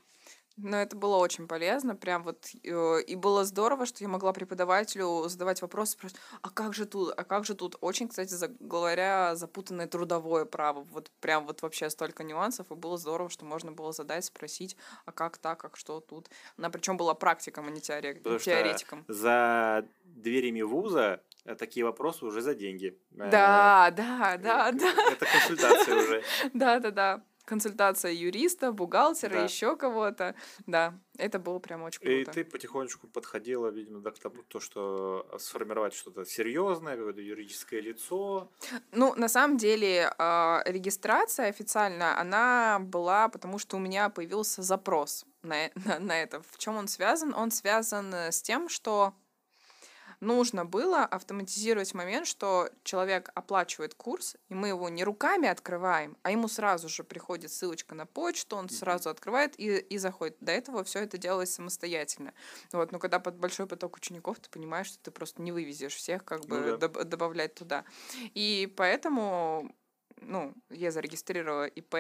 [0.64, 5.28] Но это было очень полезно, прям вот, э, и было здорово, что я могла преподавателю
[5.28, 7.76] задавать вопросы, спрашивать, а как же тут, а как же тут?
[7.82, 13.30] Очень, кстати, говоря, запутанное трудовое право, вот прям вот вообще столько нюансов, и было здорово,
[13.30, 16.30] что можно было задать, спросить, а как так, как что тут.
[16.58, 18.40] Она причем была практиком, а не теоретиком.
[18.40, 19.06] теоретиком.
[19.08, 23.00] за дверями вуза э, такие вопросы уже за деньги.
[23.10, 25.12] Да, э, да, да, да.
[25.12, 26.24] Это консультация уже.
[26.54, 29.44] Да, да, да консультация юриста, бухгалтера, да.
[29.44, 30.36] еще кого-то.
[30.68, 32.14] Да, это было прям очень круто.
[32.14, 38.50] И ты потихонечку подходила, видимо, к тому, то, что сформировать что-то серьезное, какое-то юридическое лицо.
[38.94, 45.26] Ну, на самом деле, а, регистрация официально, она была, потому что у меня появился запрос
[45.44, 46.42] на, на, на это.
[46.42, 47.34] В чем он связан?
[47.34, 49.14] Он связан с тем, что
[50.22, 56.32] нужно было автоматизировать момент, что человек оплачивает курс, и мы его не руками открываем, а
[56.32, 60.38] ему сразу же приходит ссылочка на почту, он сразу открывает и, и заходит.
[60.40, 62.34] До этого все это делалось самостоятельно.
[62.72, 66.24] Вот, но когда под большой поток учеников, ты понимаешь, что ты просто не вывезешь всех,
[66.24, 66.88] как бы ну, да.
[66.88, 67.84] доб- добавлять туда.
[68.34, 69.76] И поэтому
[70.22, 71.96] ну, я зарегистрировала ИП,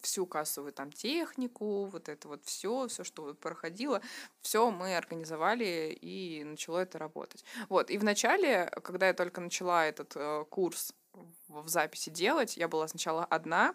[0.00, 4.00] всю кассовую там технику, вот это вот все, все, что проходило,
[4.40, 7.44] все мы организовали и начало это работать.
[7.68, 10.94] Вот, и вначале, когда я только начала этот э, курс
[11.48, 13.74] в записи делать, я была сначала одна,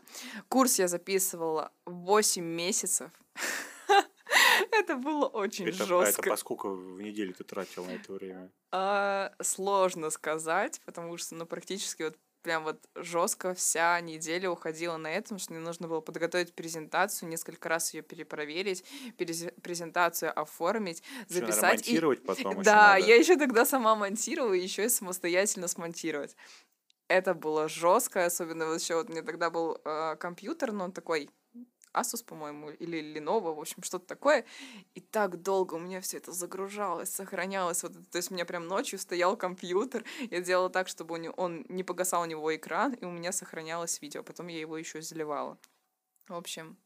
[0.50, 3.12] курс я записывала 8 месяцев,
[4.72, 6.22] это было очень Это, а жестко.
[6.22, 8.50] это поскольку в неделю ты тратил на это время?
[8.72, 12.18] А, сложно сказать, потому что, ну, практически вот
[12.48, 17.28] прям вот жестко вся неделя уходила на это, потому что мне нужно было подготовить презентацию,
[17.28, 18.86] несколько раз ее перепроверить,
[19.62, 21.88] презентацию оформить, записать.
[21.90, 23.02] и- монтировать потом ещё Да, надо.
[23.10, 26.38] я еще тогда сама монтировала, и еще и самостоятельно смонтировать.
[27.10, 31.30] Это было жестко, особенно вот еще вот мне тогда был э, компьютер, но он такой
[31.94, 34.46] Asus, по-моему, или Lenovo, в общем, что-то такое.
[34.96, 37.84] И так долго у меня все это загружалось, сохранялось.
[37.84, 41.66] Вот, то есть у меня прям ночью стоял компьютер, я делала так, чтобы него, он
[41.70, 44.24] не погасал у него экран, и у меня сохранялось видео.
[44.24, 45.58] Потом я его еще заливала.
[46.28, 46.78] В общем,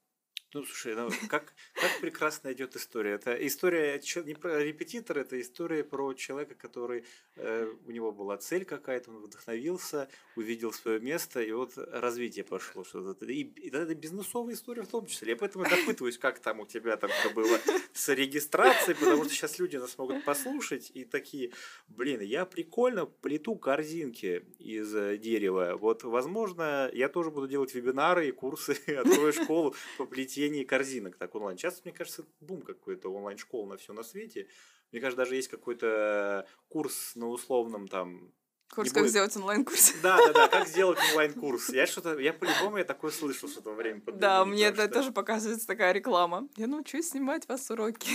[0.54, 3.12] Ну, слушай, ну, как, как прекрасно идет история.
[3.12, 7.06] Это история не про репетитора, это история про человека, который
[7.38, 12.84] э, у него была цель какая-то, он вдохновился, увидел свое место, и вот развитие пошло.
[12.84, 13.26] Что-то.
[13.28, 15.30] И, и это бизнесовая история в том числе.
[15.30, 17.58] Я поэтому допытываюсь, как там у тебя там было
[17.94, 21.54] с регистрацией, потому что сейчас люди нас могут послушать и такие,
[21.88, 25.78] блин, я прикольно плету корзинки из э, дерева.
[25.80, 31.34] Вот, возможно, я тоже буду делать вебинары и курсы, открою школу по плетению корзинок так
[31.36, 31.58] онлайн.
[31.58, 34.48] Сейчас, мне кажется, бум какой-то онлайн-школ на все на свете.
[34.92, 38.34] Мне кажется, даже есть какой-то курс на условном там
[38.74, 39.10] курс Не «Как будет.
[39.12, 39.94] сделать онлайн-курс».
[40.02, 41.70] да, да, да, как сделать онлайн-курс.
[41.70, 44.22] Я что-то, я по-любому я такое слышал что-то во время пандемии.
[44.22, 46.48] Да, мне это что- тоже показывается такая реклама.
[46.58, 48.10] Я научусь снимать вас уроки.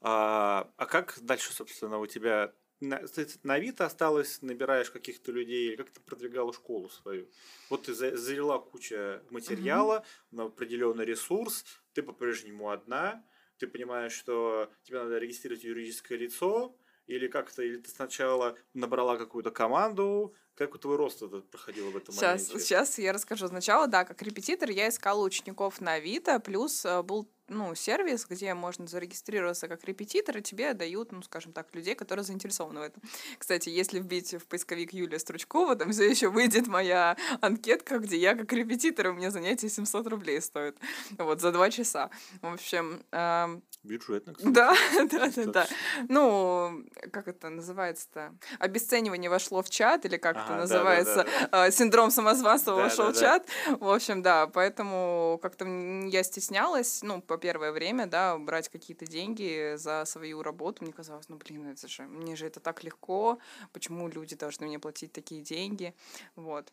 [0.00, 2.52] А, а как дальше, собственно, у тебя
[2.82, 3.00] на,
[3.44, 7.28] на Авито осталось, набираешь каких-то людей, или как ты продвигала школу свою?
[7.70, 11.64] Вот ты за- залила куча материала на определенный ресурс,
[11.94, 13.24] ты по-прежнему одна,
[13.58, 16.76] ты понимаешь, что тебе надо регистрировать юридическое лицо,
[17.06, 21.96] или как-то, или ты сначала набрала какую-то команду, как у твой рост этот проходил в
[21.96, 22.64] этом Сейчас, моменте?
[22.64, 23.48] сейчас я расскажу.
[23.48, 28.54] Сначала, да, как репетитор я искала учеников на Авито, плюс э, был ну, сервис, где
[28.54, 33.02] можно зарегистрироваться как репетитор, и тебе дают, ну, скажем так, людей, которые заинтересованы в этом.
[33.38, 38.34] Кстати, если вбить в поисковик Юлия Стручкова, там все еще выйдет моя анкетка, где я
[38.34, 40.78] как репетитор, у меня занятие 700 рублей стоит.
[41.18, 42.10] Вот, за два часа.
[42.40, 44.52] В общем, эм, Бюджетно, кстати.
[44.52, 44.74] да,
[45.10, 45.68] да, да, да.
[46.08, 48.34] Ну, как это называется-то?
[48.58, 51.26] Обесценивание вошло в чат, или как Ага, это называется?
[51.50, 53.48] А, Синдром самозванства вошел в чат.
[53.80, 59.74] В общем, да, поэтому как-то я стеснялась, ну, по первое время, да, брать какие-то деньги
[59.76, 60.84] за свою работу.
[60.84, 63.38] Мне казалось, ну, блин, это же, мне же это так легко,
[63.72, 65.94] почему люди должны мне платить такие деньги?
[66.36, 66.72] Вот.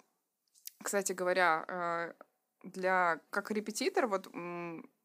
[0.84, 2.14] Кстати говоря, э,
[2.64, 4.30] для как репетитор, вот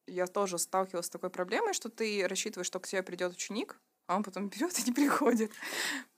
[0.07, 4.17] я тоже сталкивалась с такой проблемой, что ты рассчитываешь, что к тебе придет ученик, а
[4.17, 5.53] он потом берет и не приходит.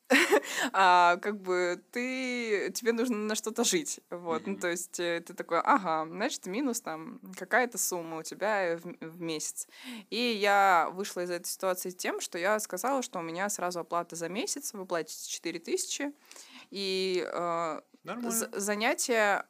[0.72, 4.60] А как бы ты тебе нужно на что-то жить, вот, ну Мгм.
[4.60, 9.20] то есть э, ты такой, ага, значит минус там какая-то сумма у тебя в, в
[9.20, 9.66] месяц,
[10.10, 14.16] и я вышла из этой ситуации тем, что я сказала, что у меня сразу оплата
[14.16, 16.12] за месяц, вы платите 4 тысячи,
[16.70, 17.80] и э,
[18.22, 19.48] з- занятия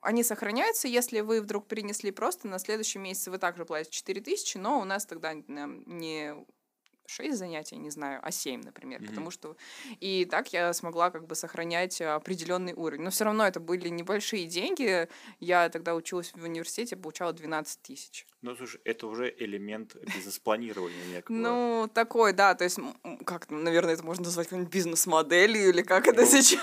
[0.00, 4.58] они сохраняются, если вы вдруг перенесли просто на следующий месяц, вы также платите 4 тысячи,
[4.58, 6.46] но у нас тогда не
[7.06, 9.08] 6 занятий, не знаю, а 7, например, Мгм.
[9.08, 9.56] потому что
[10.00, 13.02] и так я смогла как бы сохранять определенный уровень.
[13.02, 15.08] Но все равно это были небольшие деньги.
[15.40, 18.26] Я тогда училась в университете, получала 12 тысяч.
[18.42, 21.36] Ну, слушай, это уже элемент бизнес-планирования некого.
[21.36, 22.78] Ну, такой, да, то есть,
[23.24, 26.60] как, наверное, это можно назвать какой-нибудь бизнес-моделью или как это Ну, сейчас.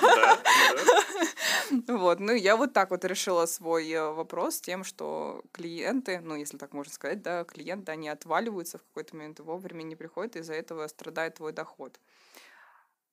[1.87, 6.57] Вот, ну я вот так вот решила свой э, вопрос тем, что клиенты, ну если
[6.57, 10.87] так можно сказать, да, клиенты, они отваливаются в какой-то момент вовремя не приходят, из-за этого
[10.87, 11.99] страдает твой доход.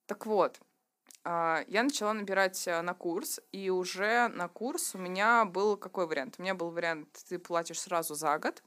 [0.05, 0.59] Так вот,
[1.23, 6.07] а, я начала набирать э, на курс, и уже на курс у меня был какой
[6.07, 6.35] вариант?
[6.37, 8.63] У меня был вариант, ты платишь сразу за год,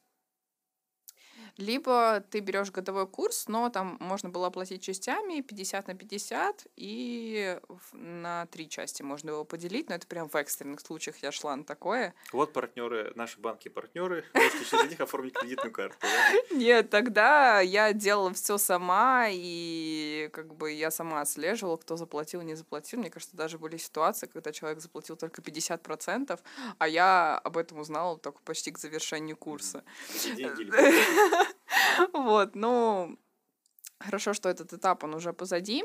[1.57, 7.59] либо ты берешь годовой курс, но там можно было оплатить частями 50 на 50, и
[7.93, 11.65] на три части можно его поделить, но это прям в экстренных случаях я шла на
[11.65, 12.15] такое.
[12.33, 15.97] Вот партнеры, наши банки-партнеры, можете через них оформить кредитную карту.
[16.01, 16.57] да?
[16.57, 22.55] Нет, тогда я делала все сама, и как бы я сама отслеживала, кто заплатил, не
[22.55, 22.99] заплатил.
[22.99, 26.41] Мне кажется, даже были ситуации, когда человек заплатил только 50%,
[26.79, 29.85] а я об этом узнала только почти к завершению курса.
[30.25, 30.65] Деньги
[32.12, 33.18] Вот, ну,
[33.99, 35.85] хорошо, что этот этап, он уже позади.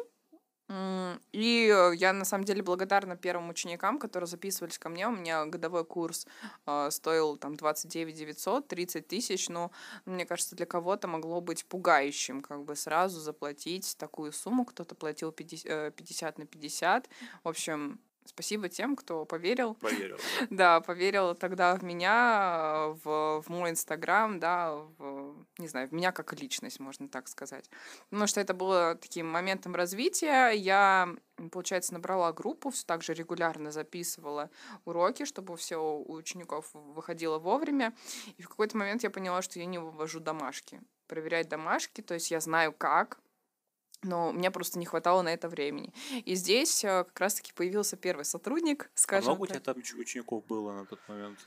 [1.31, 5.07] И э, я на самом деле благодарна первым ученикам, которые записывались ко мне.
[5.07, 6.27] У меня годовой курс
[6.67, 9.49] э, стоил там 29 900, 30 тысяч.
[9.49, 9.71] Но
[10.05, 14.63] мне кажется, для кого-то могло быть пугающим как бы сразу заплатить такую сумму.
[14.63, 17.09] Кто-то платил 50, э, 50 на 50.
[17.43, 17.99] В общем,
[18.29, 19.73] Спасибо тем, кто поверил.
[19.73, 20.17] Поверил.
[20.51, 26.11] Да, поверил тогда в меня, в, в мой Инстаграм, да, в, не знаю, в меня
[26.11, 27.69] как личность, можно так сказать.
[28.09, 30.51] Потому что это было таким моментом развития.
[30.51, 31.09] Я,
[31.51, 34.51] получается, набрала группу, все так же регулярно записывала
[34.85, 37.95] уроки, чтобы все у учеников выходило вовремя.
[38.37, 40.81] И в какой-то момент я поняла, что я не вывожу домашки.
[41.07, 43.19] Проверять домашки, то есть я знаю как,
[44.03, 45.93] но мне просто не хватало на это времени.
[46.25, 50.45] И здесь э, как раз-таки появился первый сотрудник, скажем а много у тебя там учеников
[50.45, 51.39] было на тот момент?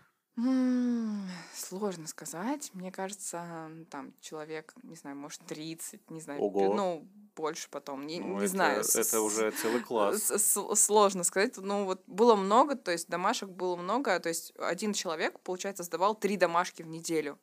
[1.54, 2.70] Сложно сказать.
[2.72, 6.74] Мне кажется, там человек, не знаю, может, 30, не знаю, Ого.
[6.74, 8.80] ну, больше потом, не, Ну, не это- знаю.
[8.80, 10.22] это с- уже целый класс.
[10.22, 11.56] с- с- Сложно сказать.
[11.58, 16.14] Ну, вот было много, то есть домашек было много, то есть один человек, получается, сдавал
[16.14, 17.38] три домашки в неделю.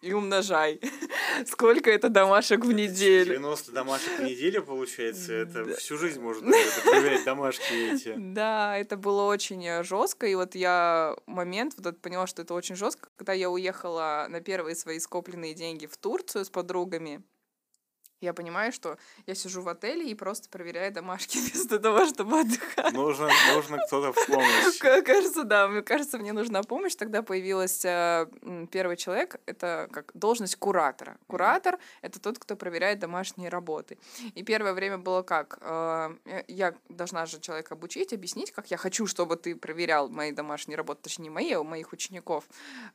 [0.00, 0.80] И умножай.
[1.46, 3.34] Сколько это домашек в неделю?
[3.34, 6.50] 90 домашек в неделю, получается, это всю жизнь можно
[6.84, 8.14] проверять домашки эти.
[8.16, 10.26] Да, это было очень жестко.
[10.26, 14.76] И вот я момент вот поняла, что это очень жестко, когда я уехала на первые
[14.76, 17.22] свои скопленные деньги в Турцию с подругами.
[18.22, 18.96] Я понимаю, что
[19.26, 22.92] я сижу в отеле и просто проверяю домашки вместо того, чтобы отдыхать.
[22.94, 24.78] Нужно, нужно кто-то в помощь.
[24.78, 26.94] Ка- Кажется, да, мне кажется, мне нужна помощь.
[26.94, 31.16] Тогда появилась м, первый человек, это как должность куратора.
[31.26, 33.98] Куратор— это тот, кто проверяет домашние работы.
[34.36, 35.58] И первое время было как?
[35.60, 40.30] Э, э, Я должна же человека обучить, объяснить, как я хочу, чтобы ты проверял мои
[40.32, 42.44] домашние работы, точнее, не мои, а у моих учеников.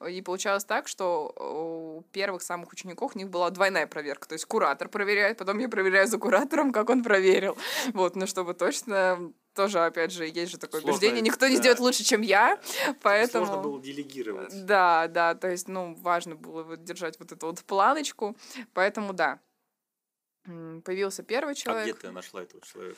[0.10, 4.28] И получалось так, что у первых самых учеников у них была двойная проверка.
[4.28, 4.88] То есть куратор
[5.18, 7.58] проверяет, потом я проверяю за куратором, как он проверил.
[7.94, 11.62] Вот, ну чтобы точно тоже, опять же, есть же такое Сложно, убеждение, никто не да.
[11.62, 12.60] сделает лучше, чем я,
[13.02, 13.46] поэтому...
[13.46, 14.66] Сложно было делегировать.
[14.66, 18.38] Да, да, то есть, ну, важно было вот держать вот эту вот планочку,
[18.74, 19.40] поэтому да.
[20.46, 21.98] Появился первый А где человек.
[21.98, 22.98] ты нашла этого человека?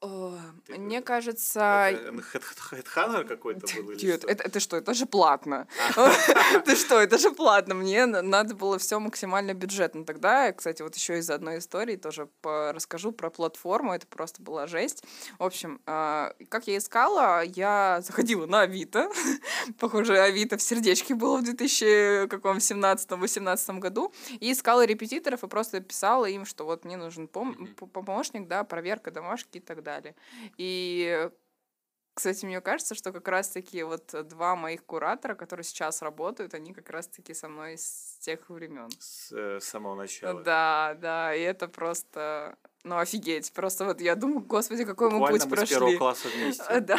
[0.00, 1.60] О, Ты Мне это- кажется...
[1.90, 4.30] Это хедхантер какой-то был или Дед, что?
[4.30, 4.76] это, это что?
[4.76, 5.66] Это же платно.
[5.96, 6.12] А.
[6.66, 7.00] Ты что?
[7.00, 7.74] Это же платно.
[7.74, 10.04] Мне на- надо было все максимально бюджетно.
[10.04, 13.94] Тогда, кстати, вот еще из одной истории тоже расскажу про платформу.
[13.94, 15.02] Это просто была жесть.
[15.38, 19.08] В общем, а, как я искала, я заходила на Авито.
[19.78, 24.12] Похоже, Авито в сердечке было в 2017-18 году.
[24.40, 29.56] И искала репетиторов и просто писала им, что вот мне нужен помощник, да, проверка домашки
[29.58, 29.85] и так далее.
[30.56, 31.30] И
[32.16, 36.88] кстати, мне кажется, что как раз-таки вот два моих куратора, которые сейчас работают, они как
[36.88, 38.88] раз-таки со мной с тех времен.
[38.98, 40.42] С э, самого начала.
[40.42, 43.52] Да, да, и это просто, ну, офигеть.
[43.52, 45.98] Просто вот я думаю, господи, какой мы Буквально путь мы с первого прошли.
[45.98, 46.80] класса вместе.
[46.80, 46.98] Да,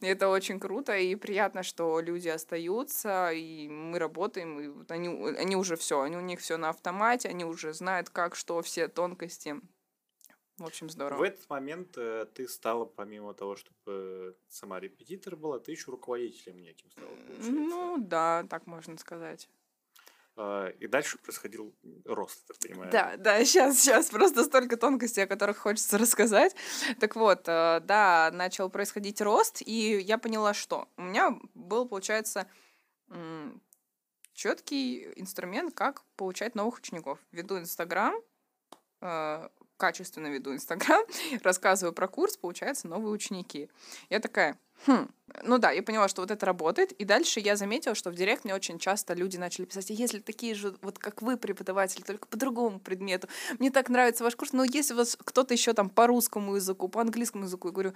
[0.00, 5.76] это очень круто и приятно, что люди остаются, и мы работаем, и они, они уже
[5.76, 9.60] все, они у них все на автомате, они уже знают, как, что, все тонкости.
[10.58, 11.24] В общем, В здорово.
[11.24, 16.90] этот момент э, ты стала, помимо того, чтобы сама репетитор была, ты еще руководителем неким
[16.90, 17.50] стала, получается.
[17.50, 19.50] Ну, да, так можно сказать.
[20.36, 21.74] А, И дальше происходил
[22.06, 22.90] рост, так понимаю.
[22.90, 26.56] Да, да, сейчас, сейчас просто столько тонкостей, о которых хочется рассказать.
[27.00, 32.48] Так вот, э, да, начал происходить рост, и я поняла, что у меня был, получается,
[34.32, 37.18] четкий инструмент, как получать новых учеников.
[37.32, 38.14] Веду Инстаграм,
[39.00, 41.04] э, качественно веду Инстаграм,
[41.42, 43.68] рассказываю про курс, получается, новые ученики.
[44.10, 45.08] Я такая, хм,
[45.42, 48.44] ну да, я поняла, что вот это работает, и дальше я заметила, что в директ
[48.44, 52.26] мне очень часто люди начали писать, «А если такие же, вот как вы, преподаватели, только
[52.28, 55.90] по другому предмету, мне так нравится ваш курс, но если у вас кто-то еще там
[55.90, 57.94] по русскому языку, по английскому языку, я говорю,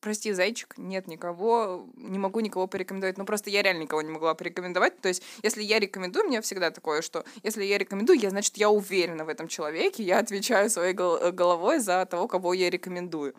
[0.00, 3.18] прости, зайчик, нет никого, не могу никого порекомендовать.
[3.18, 5.00] Ну, просто я реально никого не могла порекомендовать.
[5.00, 8.56] То есть, если я рекомендую, у меня всегда такое, что если я рекомендую, я, значит,
[8.56, 13.34] я уверена в этом человеке, я отвечаю своей э, головой за того, кого я рекомендую.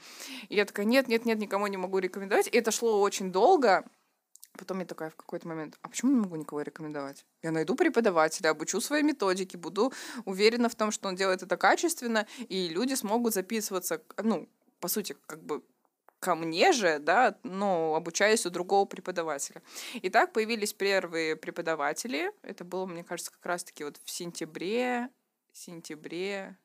[0.49, 2.47] И я такая, нет, нет, нет, никому не могу рекомендовать.
[2.47, 3.83] И это шло очень долго.
[4.57, 7.25] Потом я такая в какой-то момент, а почему не могу никого рекомендовать?
[7.41, 9.93] Я найду преподавателя, обучу свои методики, буду
[10.25, 14.49] уверена в том, что он делает это качественно, и люди смогут записываться, ну,
[14.79, 15.63] по сути, как бы
[16.21, 19.61] ко мне же, да, но обучаясь у другого преподавателя.
[19.95, 22.31] И так появились первые преподаватели.
[22.43, 25.09] Это было, мне кажется, как раз-таки вот в сентябре,
[25.51, 26.57] сентябре,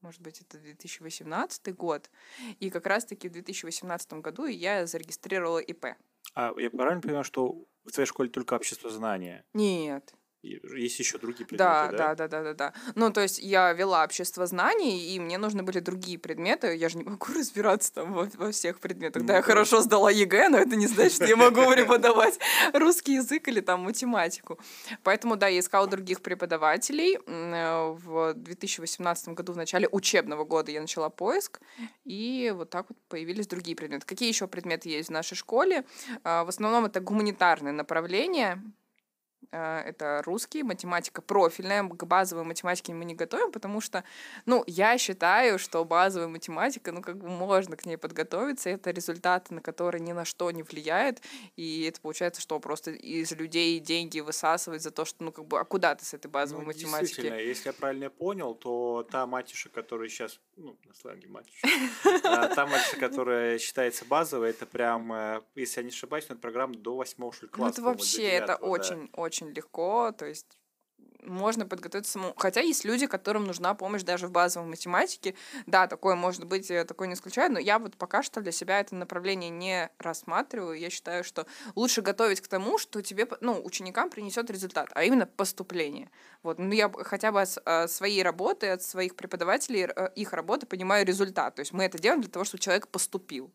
[0.00, 2.10] может быть, это 2018 год.
[2.58, 5.86] И как раз-таки в 2018 году я зарегистрировала ИП.
[6.34, 9.44] А я правильно понимаю, что в твоей школе только обществознание?
[9.52, 12.14] Нет, Есть еще другие предметы, Да, да?
[12.14, 12.74] да, да, да, да.
[12.96, 16.76] Ну, то есть я вела обществознание, и мне нужны были другие предметы.
[16.76, 19.22] Я же не могу разбираться там во, во всех предметах.
[19.22, 22.40] Ну да, я хорошо сдала ЕГЭ, но это не значит, что я могу преподавать
[22.72, 24.58] русский язык или там математику.
[25.04, 27.18] Поэтому, да, я искала других преподавателей.
[27.26, 31.60] В 2018 году, в начале учебного года я начала поиск,
[32.04, 34.06] и вот так вот появились другие предметы.
[34.06, 35.84] Какие еще предметы есть в нашей школе?
[36.24, 38.81] А, В основном это гуманитарное направление, Э,
[39.56, 41.82] это русский, математика профильная.
[41.82, 44.04] К базовой математике мы не готовим, потому что,
[44.46, 48.70] ну, я считаю, что базовая математика, ну, как бы можно к ней подготовиться.
[48.70, 51.22] Это результаты, на которые ни на что не влияет.
[51.56, 55.58] И это получается, что просто из людей деньги высасывать за то, что, ну, как бы,
[55.60, 57.06] а куда ты с этой базовой Ну, математики?
[57.06, 61.66] Действительно, если я правильно понял, то та матиша, которая сейчас, ну, на сленге матиша,
[62.24, 66.42] а, та матиша, которая считается базовой, это прям, э, если я не ошибаюсь, ну, это
[66.42, 67.72] программа до восьмого ли, Ну, класса.
[67.72, 68.56] это вообще, это да.
[69.42, 70.58] Очень, легко, то есть
[71.22, 72.34] можно подготовиться самому.
[72.36, 75.34] Хотя есть люди, которым нужна помощь даже в базовой математике.
[75.66, 78.80] Да, такое может быть, я такое не исключаю, но я вот пока что для себя
[78.80, 80.78] это направление не рассматриваю.
[80.78, 85.26] Я считаю, что лучше готовить к тому, что тебе, ну, ученикам принесет результат, а именно
[85.26, 86.10] поступление.
[86.42, 90.66] Вот, ну, я хотя бы от от своей работы, от своих преподавателей, э, их работы
[90.66, 91.54] понимаю результат.
[91.54, 93.52] То есть мы это делаем для того, чтобы человек поступил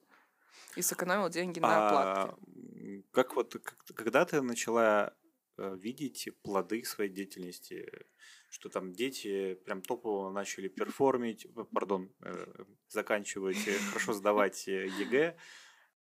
[0.76, 2.32] и сэкономил деньги на оплатки.
[2.32, 3.56] А, как вот,
[3.96, 5.27] когда ты начала э,
[5.58, 7.90] видеть плоды своей деятельности,
[8.50, 14.88] что там дети прям топово начали перформить, э, пардон, э, заканчивать, э, хорошо сдавать э,
[15.00, 15.38] ЕГЭ, Э,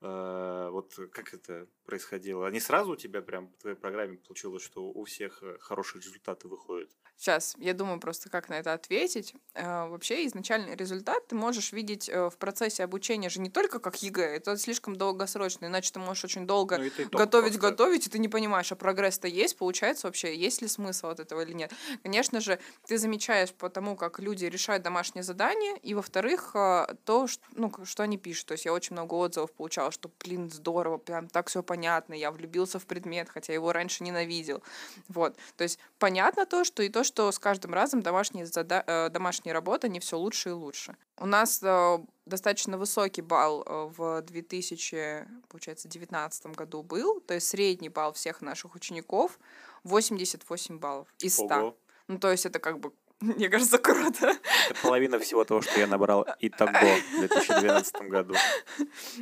[0.01, 2.47] вот как это происходило?
[2.47, 6.47] Они сразу у тебя прям в твоей программе получилось, что у всех э, хорошие результаты
[6.47, 6.91] выходят?
[7.17, 9.33] Сейчас, я думаю просто, как на это ответить.
[9.53, 14.03] Э, Вообще, изначальный результат ты можешь видеть э, в процессе обучения же не только как
[14.03, 16.83] ЕГЭ, это слишком долгосрочно, иначе ты можешь очень долго Ну,
[17.17, 17.59] готовить, просто.
[17.59, 21.41] готовить, и ты не понимаешь, а прогресс-то есть, получается вообще, есть ли смысл от этого
[21.41, 21.71] или нет.
[22.03, 27.27] Конечно же, ты замечаешь по тому, как люди решают домашние задания, и, во-вторых, э, то,
[27.27, 28.47] что, ну, что они пишут.
[28.47, 32.31] То есть я очень много отзывов получала, что, блин, здорово, прям так все понятно, я
[32.31, 34.63] влюбился в предмет, хотя его раньше ненавидел.
[35.07, 35.37] Вот.
[35.57, 38.83] То есть понятно то, что и то, что с каждым разом домашние, зада...
[38.85, 40.95] э, домашние работы, они все лучше и лучше.
[41.17, 47.47] У нас э, достаточно высокий балл э, в 2000, получается, 2019 году был, то есть
[47.47, 49.39] средний балл всех наших учеников
[49.83, 51.45] 88 баллов из 100.
[51.45, 51.77] Ого.
[52.07, 54.35] Ну, то есть это как бы, мне кажется, круто.
[54.69, 58.35] Это половина всего того, что я набрал итого в 2012 году.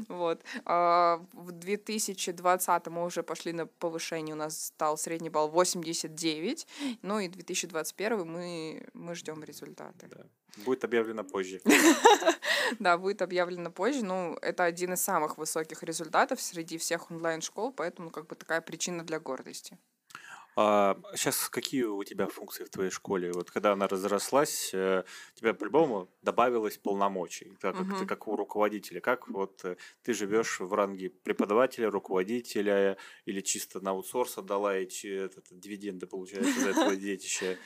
[0.08, 0.42] Вот.
[0.66, 6.68] А В 2020 мы уже пошли на повышение, у нас стал средний балл 89,
[7.02, 10.08] ну и 2021 мы, мы ждем результаты.
[10.10, 10.26] Да.
[10.66, 11.62] Будет объявлено позже.
[12.80, 14.04] Да, будет объявлено позже.
[14.04, 19.04] Ну, это один из самых высоких результатов среди всех онлайн-школ, поэтому как бы такая причина
[19.04, 19.78] для гордости.
[20.56, 23.32] А сейчас какие у тебя функции в твоей школе?
[23.34, 28.06] Вот когда она разрослась, э, тебе по-любому добавилось полномочий, так как ты Мгм.
[28.06, 29.02] как у руководителя.
[29.02, 34.86] Как вот э, ты живешь в ранге преподавателя, руководителя или чисто на аутсорс отдала и
[35.08, 37.58] этот, дивиденды получаешь из этого детища?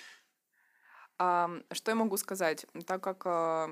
[1.71, 2.65] Что я могу сказать?
[2.85, 3.69] Так как а,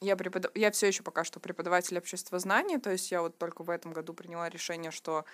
[0.00, 0.50] я, препод...
[0.54, 4.14] я все еще пока что преподаватель обществознания, то есть я вот только в этом году
[4.14, 5.24] приняла решение, что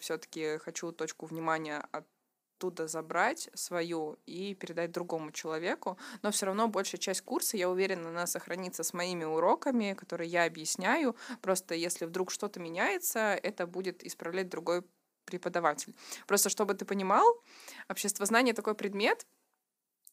[0.00, 7.00] все-таки хочу точку внимания оттуда забрать свою и передать другому человеку, но все равно большая
[7.00, 11.16] часть курса, я уверена, она сохранится с моими уроками, которые я объясняю.
[11.40, 14.82] Просто если вдруг что-то меняется, это будет исправлять другой
[15.24, 15.94] преподаватель.
[16.26, 17.24] Просто чтобы ты понимал,
[17.88, 19.26] обществознание такой предмет,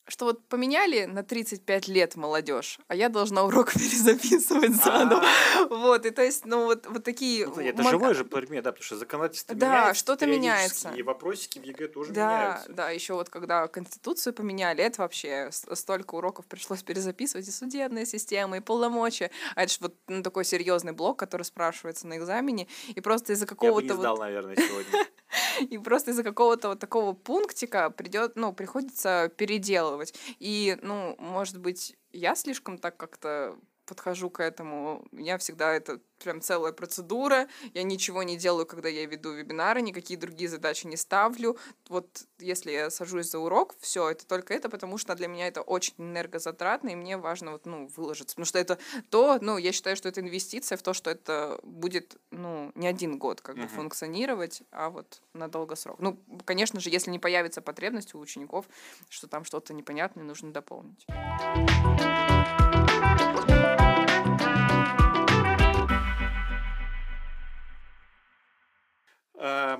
[0.08, 5.24] что вот поменяли на 35 лет молодежь, а я должна урок перезаписывать заново.
[5.24, 7.47] А, Вот, и то есть, ну, вот, вот такие...
[7.47, 10.93] ну, Это живой же предмет, да, потому что законодательство Да, меняется что-то периодически, меняется.
[10.95, 12.74] И вопросики в ЕГЭ тоже Да, меняются.
[12.74, 18.58] да, еще вот когда Конституцию поменяли, это вообще столько уроков пришлось перезаписывать, и судебная система,
[18.58, 19.32] и полномочия.
[19.56, 23.45] А это же вот ну, такой серьезный блок, который спрашивается на экзамене, и просто из-за
[23.45, 25.06] Я бы не какого-то вот сдал, наверное, сегодня.
[25.69, 30.13] и просто из-за какого-то вот такого пунктика придет, ну, приходится переделывать.
[30.39, 35.05] И, ну, может быть, я слишком так как-то подхожу к этому.
[35.11, 37.47] У меня всегда это прям целая процедура.
[37.73, 41.57] Я ничего не делаю, когда я веду вебинары, никакие другие задачи не ставлю.
[41.89, 45.61] Вот если я сажусь за урок, все, это только это, потому что для меня это
[45.61, 48.36] очень энергозатратно, и мне важно вот, ну, выложиться.
[48.36, 48.77] Потому что это
[49.09, 53.17] то, ну, я считаю, что это инвестиция в то, что это будет, ну, не один
[53.17, 53.69] год как бы Мгм.
[53.69, 55.99] функционировать, а вот на долгосрок.
[55.99, 58.65] Ну, конечно же, если не появится потребность у учеников,
[59.09, 61.05] что там что-то непонятное нужно дополнить.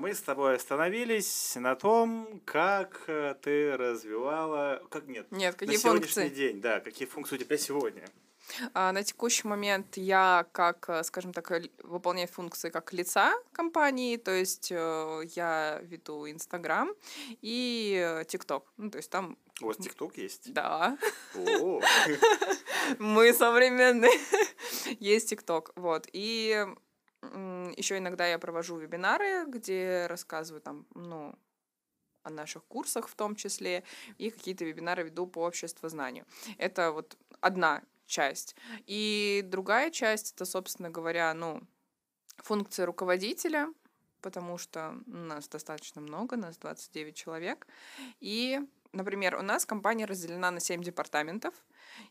[0.00, 4.82] Мы с тобой остановились на том, как э, ты развивала...
[4.90, 5.26] Как нет?
[5.30, 6.10] Нет, какие на функции?
[6.10, 8.04] сегодняшний день, да, какие функции у тебя сегодня?
[8.74, 11.50] А, На текущий момент я, как, э, скажем так,
[11.82, 16.90] выполняю функции как лица компании, то есть э, я веду Инстаграм
[17.42, 18.64] и ТикТок.
[18.76, 20.52] Ну, то есть там, У вас ТикТок есть?
[20.52, 20.96] да,
[22.98, 24.12] мы современные.
[25.00, 26.06] Есть ТикТок, вот.
[26.12, 26.66] И
[27.76, 31.34] еще иногда я провожу вебинары, где рассказываю там, ну,
[32.22, 33.84] о наших курсах в том числе,
[34.18, 36.26] и какие-то вебинары веду по обществознанию.
[36.58, 38.56] Это вот одна часть.
[38.86, 41.62] И другая часть, это, собственно говоря, ну,
[42.38, 43.72] функции руководителя,
[44.20, 47.66] потому что нас достаточно много, нас 29 человек.
[48.20, 48.60] И,
[48.92, 51.54] например, у нас компания разделена на 7 департаментов,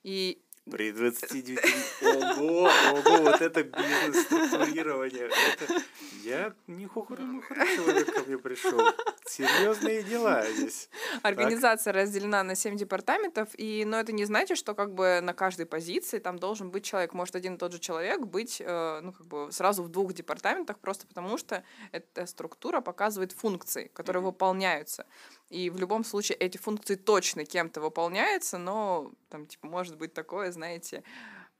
[0.04, 1.60] и при 29...
[2.02, 5.30] Ого, ого, вот это бизнес-структурирование.
[5.30, 5.82] Это...
[6.24, 8.82] Я не хухры-мухры человек ко мне пришел.
[9.28, 10.90] Серьезные дела здесь.
[11.24, 15.66] Организация разделена на 7 департаментов, и, но это не значит, что как бы на каждой
[15.66, 17.14] позиции там должен быть человек.
[17.14, 20.80] Может один и тот же человек быть, э, ну, как бы сразу в двух департаментах,
[20.80, 24.32] просто потому что эта структура показывает функции, которые Мгм.
[24.32, 25.06] выполняются.
[25.50, 30.52] И в любом случае эти функции точно кем-то выполняются, но там, типа, может быть такое,
[30.52, 31.04] знаете,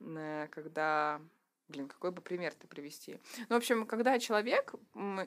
[0.00, 1.20] э, когда...
[1.68, 3.18] Блин, какой бы пример-то привести?
[3.48, 4.74] Ну, в общем, когда человек,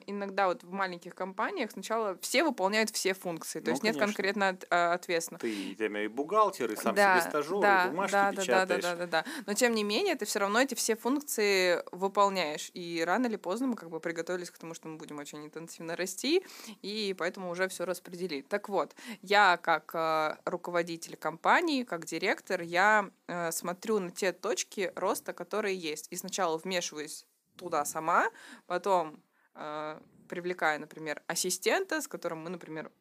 [0.06, 4.14] иногда вот в маленьких компаниях сначала все выполняют все функции, то Ну, есть нет конечно.
[4.14, 5.40] конкретно от- а, ответственного.
[5.40, 8.42] Ты и бухгалтер, и сам Да, себе стажер, да, и бумажки да, да, да, да,
[8.42, 8.82] печатаешь.
[8.82, 9.24] да, да, да.
[9.46, 12.70] Но тем не менее, ты все равно эти все функции выполняешь.
[12.72, 15.94] И рано или поздно мы как бы приготовились к тому, что мы будем очень интенсивно
[15.94, 16.42] расти,
[16.80, 18.40] и поэтому уже все распределили.
[18.40, 24.90] Так вот, я как э, руководитель компании, как директор, я э, смотрю на те точки
[24.96, 26.06] роста, которые есть.
[26.10, 27.26] И сначала вмешиваюсь
[27.56, 28.30] туда сама,
[28.66, 29.20] потом
[29.54, 32.92] э, привлекаю, например, ассистента, с которым мы, например,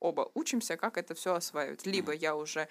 [0.00, 1.84] оба учимся, как это все осваивать.
[1.84, 2.66] Либо я уже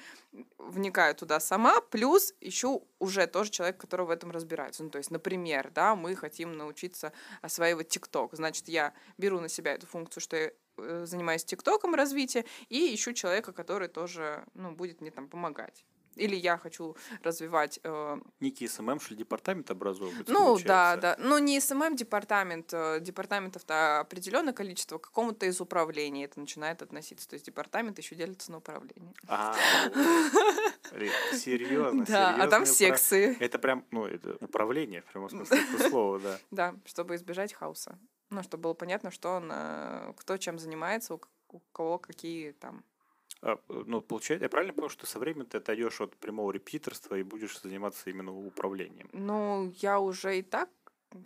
[0.58, 4.84] вникаю туда сама, плюс ищу уже тоже человек, который в этом разбирается.
[4.84, 7.14] Ну, то есть, например, да, мы хотим научиться
[7.44, 8.34] осваивать TikTok.
[8.34, 12.96] Значит, я беру на себя эту функцию, что я э, занимаюсь TikTok ом развития, и
[12.96, 15.86] ищу человека, который тоже, ну, будет мне там помогать.
[16.18, 21.02] Или я хочу развивать э, Некий SMM, что ли, департамент образовывается, ну, да, получается?
[21.02, 21.16] да.
[21.20, 22.74] Ну, не SMM департамент.
[22.74, 27.28] э, Департаментов-то определенное количество, к какому-то из управлений это начинает относиться.
[27.28, 29.14] То есть департамент еще делится на управление.
[29.28, 29.56] А,
[31.34, 33.38] серьезно, Да, а там секции.
[33.40, 36.40] Это прям, ну, это управление, в прямом смысле этого слова, да.
[36.52, 37.98] Да, чтобы избежать хаоса.
[38.30, 39.52] Ну, чтобы было понятно, что он,
[40.16, 42.84] кто чем занимается, у кого какие там.
[43.48, 47.24] А, Ну, получается, я правильно понял, что со временем ты отойдешь от прямого репетиторства и
[47.24, 49.10] будешь заниматься именно управлением?
[49.14, 50.70] Ну, я уже и так,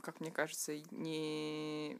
[0.02, 1.98] как мне кажется, не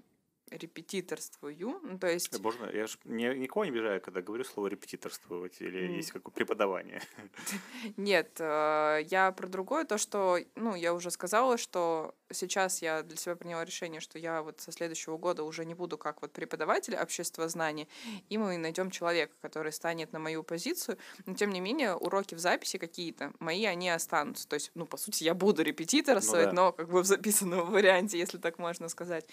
[0.52, 1.80] репетиторствую.
[1.82, 2.34] Ну, то есть...
[2.34, 5.96] Э, Можно, я же не, никого не обижаю, когда говорю слово репетиторствовать или М.
[5.96, 7.02] есть какое преподавание.
[7.98, 13.18] Нет, э, я про другое, то, что, ну, я уже сказала, что сейчас я для
[13.18, 16.96] себя приняла решение, что я вот со следующего года уже не буду как вот преподаватель
[16.96, 17.88] обществознания,
[18.30, 22.40] и мы найдем человека, который станет на мою позицию, но тем не менее уроки в
[22.40, 24.48] записи какие-то мои, они останутся.
[24.48, 26.54] То есть, ну, по сути, я буду репетиторствовать, да.
[26.54, 29.26] но как бы в записанном варианте, если так можно сказать.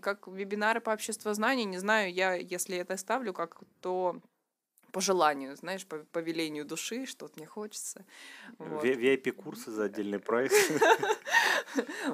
[0.00, 4.20] Как вебинары по обществознанию, не знаю, я, если это ставлю как то
[4.92, 8.04] по желанию, знаешь, по, по велению души, что-то мне хочется.
[8.58, 8.84] Вот.
[8.84, 10.52] VIP-курсы за отдельный прайс.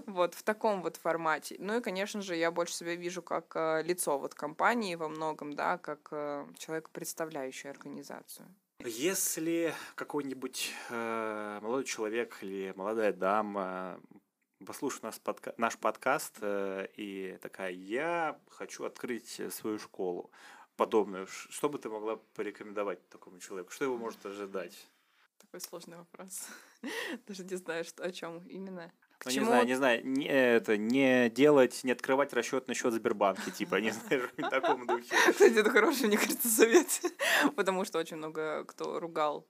[0.06, 1.56] Вот в таком вот формате.
[1.58, 5.54] Ну и, конечно же, я больше себя вижу как э, лицо вот компании во многом,
[5.54, 8.46] да, как э, человек, представляющий организацию.
[8.80, 14.00] Если какой-нибудь э, молодой человек или молодая дама
[14.64, 20.30] послушает нас подка- наш подкаст э, и такая, я хочу открыть свою школу
[20.76, 23.70] подобную, что бы ты могла порекомендовать такому человеку?
[23.70, 24.88] Что его может ожидать?
[25.38, 26.48] Такой сложный вопрос.
[27.26, 28.92] Даже не знаю, что, о чем именно.
[29.18, 32.92] К Ну, не знаю, не знаю, не, это, не делать, не открывать расчет на счет
[32.92, 35.14] Сбербанке, типа, не знаю, в таком духе.
[35.30, 37.00] Кстати, это хороший, мне кажется, совет.
[37.54, 39.46] Потому что очень много кто ругал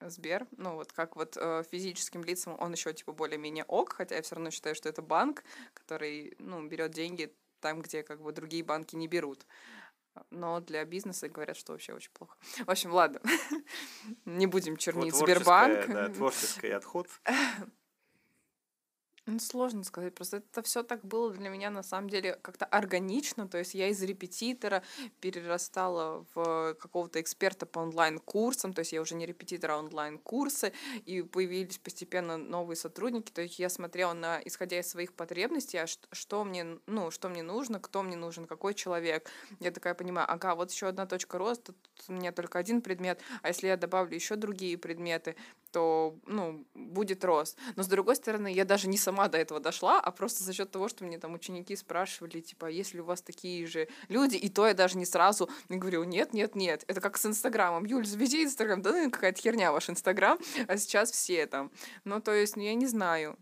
[0.00, 4.22] Сбер, ну вот как вот э, физическим лицам он еще типа более-менее ок, хотя я
[4.22, 5.42] все равно считаю, что это банк,
[5.72, 9.46] который ну берет деньги там, где как бы другие банки не берут.
[10.30, 12.36] Но для бизнеса говорят, что вообще очень плохо.
[12.64, 13.20] В общем, ладно,
[14.24, 15.88] не будем чернить Вот Сбербанк.
[15.88, 17.08] Да, творческий отход.
[19.28, 20.14] Ну, сложно сказать.
[20.14, 23.48] Просто это все так было для меня на самом деле как-то органично.
[23.48, 24.84] То есть я из репетитора
[25.20, 28.72] перерастала в какого-то эксперта по онлайн-курсам.
[28.72, 30.72] То есть я уже не репетитор, а онлайн-курсы.
[31.06, 33.32] И появились постепенно новые сотрудники.
[33.32, 37.28] То есть я смотрела на, исходя из своих потребностей, а что, что мне, ну, что
[37.28, 39.28] мне нужно, кто мне нужен, какой человек.
[39.58, 43.20] Я такая понимаю, ага, вот еще одна точка роста, тут у меня только один предмет,
[43.42, 45.34] а если я добавлю еще другие предметы,
[45.76, 47.58] то, ну, будет рост.
[47.76, 50.70] Но с другой стороны, я даже не сама до этого дошла, а просто за счет
[50.70, 54.66] того, что мне там ученики спрашивали, типа, если у вас такие же люди, и то
[54.66, 56.84] я даже не сразу говорю, нет, нет, нет.
[56.86, 57.84] Это как с Инстаграмом.
[57.84, 58.80] Юль, заведи Инстаграм.
[58.80, 61.70] Да ну какая-то херня ваш Инстаграм, а сейчас все там.
[62.04, 63.36] Ну, то есть, ну, я не знаю.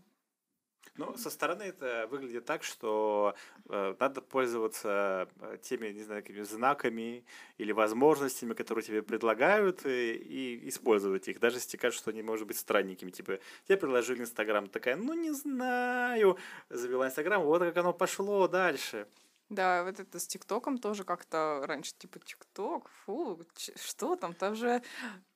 [0.97, 3.35] Ну, со стороны это выглядит так, что
[3.69, 7.25] э, надо пользоваться э, теми, не знаю, какими знаками
[7.57, 12.47] или возможностями, которые тебе предлагают, и, и использовать их, даже если кажется, что они, может
[12.47, 13.11] быть, странненькими.
[13.11, 16.37] Типа, тебе предложили Инстаграм, такая, ну, не знаю,
[16.69, 19.05] завела Инстаграм, вот как оно пошло дальше.
[19.49, 23.41] Да, вот это с ТикТоком тоже как-то раньше, типа, ТикТок, фу,
[23.75, 24.81] что там, там же...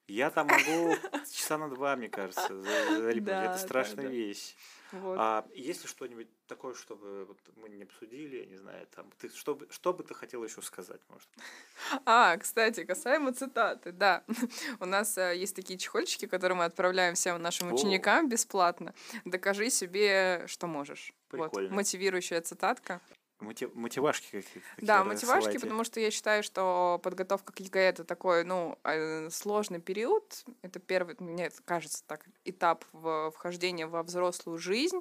[0.08, 0.96] Я там могу
[1.32, 3.28] часа на два, мне кажется, залипнуть.
[3.28, 4.56] Это страшная вещь.
[4.92, 5.18] Вот.
[5.20, 9.30] А есть ли что-нибудь такое, чтобы вот мы не обсудили, я не знаю, там, ты,
[9.30, 11.30] что, бы, что бы ты хотела еще сказать, может?
[12.06, 14.24] А, кстати, касаемо цитаты, да.
[14.80, 17.74] У нас а, есть такие чехольчики, которые мы отправляем всем нашим О.
[17.74, 18.94] ученикам бесплатно.
[19.26, 21.14] Докажи себе, что можешь.
[21.30, 21.70] Прикольно.
[21.70, 23.02] Вот, мотивирующая цитатка.
[23.40, 24.70] Мотив, мотивашки какие-то.
[24.82, 29.80] Да, мотивашки, потому что я считаю, что подготовка к ЕГЭ это такой, ну, э, сложный
[29.80, 30.44] период.
[30.62, 35.00] Это первый, мне кажется, так, этап в вхождения во взрослую жизнь.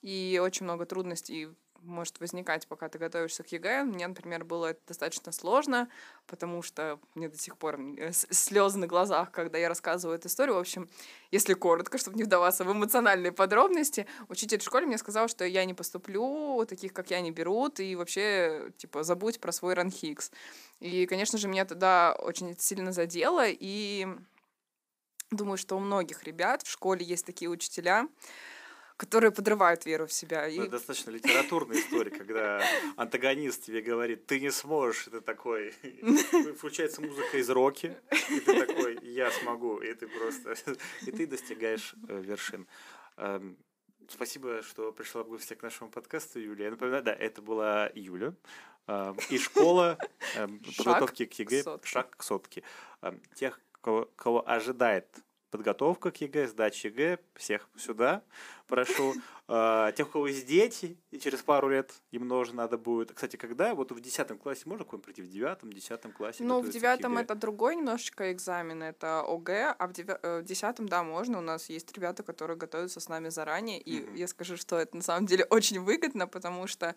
[0.00, 1.48] И очень много трудностей
[1.84, 3.84] может возникать, пока ты готовишься к ЕГЭ.
[3.84, 5.88] Мне, например, было это достаточно сложно,
[6.26, 10.56] потому что мне до сих пор э, слезы на глазах, когда я рассказываю эту историю.
[10.56, 10.88] В общем,
[11.30, 15.64] если коротко, чтобы не вдаваться в эмоциональные подробности, учитель в школе мне сказал, что я
[15.64, 20.30] не поступлю, таких, как я, не берут, и вообще, типа, забудь про свой РАНХиГС.
[20.80, 24.06] И, конечно же, меня тогда очень сильно задело, и
[25.30, 28.08] думаю, что у многих ребят в школе есть такие учителя,
[28.96, 30.46] которые подрывают веру в себя.
[30.46, 30.56] И...
[30.56, 32.62] Ну, это достаточно литературная история, когда
[32.96, 35.74] антагонист тебе говорит, ты не сможешь, это такой,
[36.58, 37.96] включается музыка из роки,
[38.30, 40.54] и ты такой, я смогу, и ты просто,
[41.02, 42.68] и ты достигаешь э, вершин.
[43.16, 43.56] Эм,
[44.08, 46.66] спасибо, что пришла в гости к нашему подкасту, Юлия.
[46.66, 48.34] Я напоминаю, да, это была Юля.
[48.86, 49.98] Эм, и школа
[50.36, 52.62] эм, подготовки к ЕГЭ «Шаг к сотке».
[53.34, 55.08] Тех, кого, кого ожидает
[55.54, 58.24] подготовка к ЕГЭ, сдача ЕГЭ, всех сюда
[58.66, 59.14] прошу.
[59.46, 63.12] А, тех, у кого есть дети, и через пару лет им тоже надо будет.
[63.12, 63.76] Кстати, когда?
[63.76, 65.22] Вот в 10 классе можно куда-нибудь прийти?
[65.22, 66.42] В 9 10 классе?
[66.42, 71.38] Ну, в 9 это другой немножечко экзамен, это ОГЭ, а в 10 э, да, можно.
[71.38, 74.16] У нас есть ребята, которые готовятся с нами заранее, и mm-hmm.
[74.16, 76.96] я скажу, что это на самом деле очень выгодно, потому что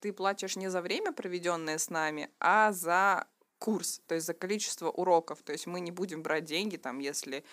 [0.00, 3.26] ты платишь не за время, проведенное с нами, а за
[3.64, 5.42] курс, то есть за количество уроков.
[5.42, 7.44] То есть мы не будем брать деньги, там, если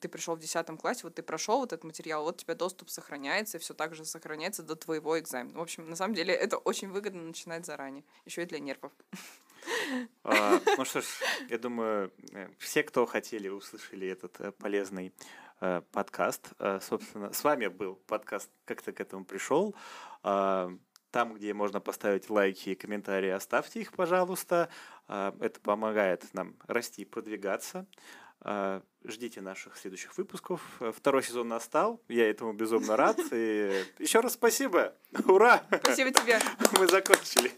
[0.00, 2.90] ты пришел в 10 классе, вот ты прошел вот этот материал, вот у тебя доступ
[2.90, 5.58] сохраняется, все так же сохраняется до твоего экзамена.
[5.58, 8.92] В общем, на самом деле это очень выгодно начинать заранее, еще и для нервов.
[10.24, 11.06] А, ну что ж,
[11.48, 15.14] я думаю, э, все, кто хотели, услышали этот э, полезный
[15.60, 16.52] э, подкаст.
[16.82, 19.74] Собственно, с вами был подкаст «Как ты к этому пришел?».
[20.22, 20.70] А,
[21.14, 24.68] там, где можно поставить лайки и комментарии, оставьте их, пожалуйста.
[25.06, 27.86] А, это помогает нам расти и продвигаться.
[28.44, 30.60] А, ждите наших следующих выпусков.
[30.96, 32.00] Второй сезон настал.
[32.08, 33.18] Я этому безумно рад.
[33.32, 34.94] И еще раз спасибо.
[35.26, 35.62] Ура!
[35.82, 36.38] Спасибо тебе.
[36.78, 37.52] Мы закончили.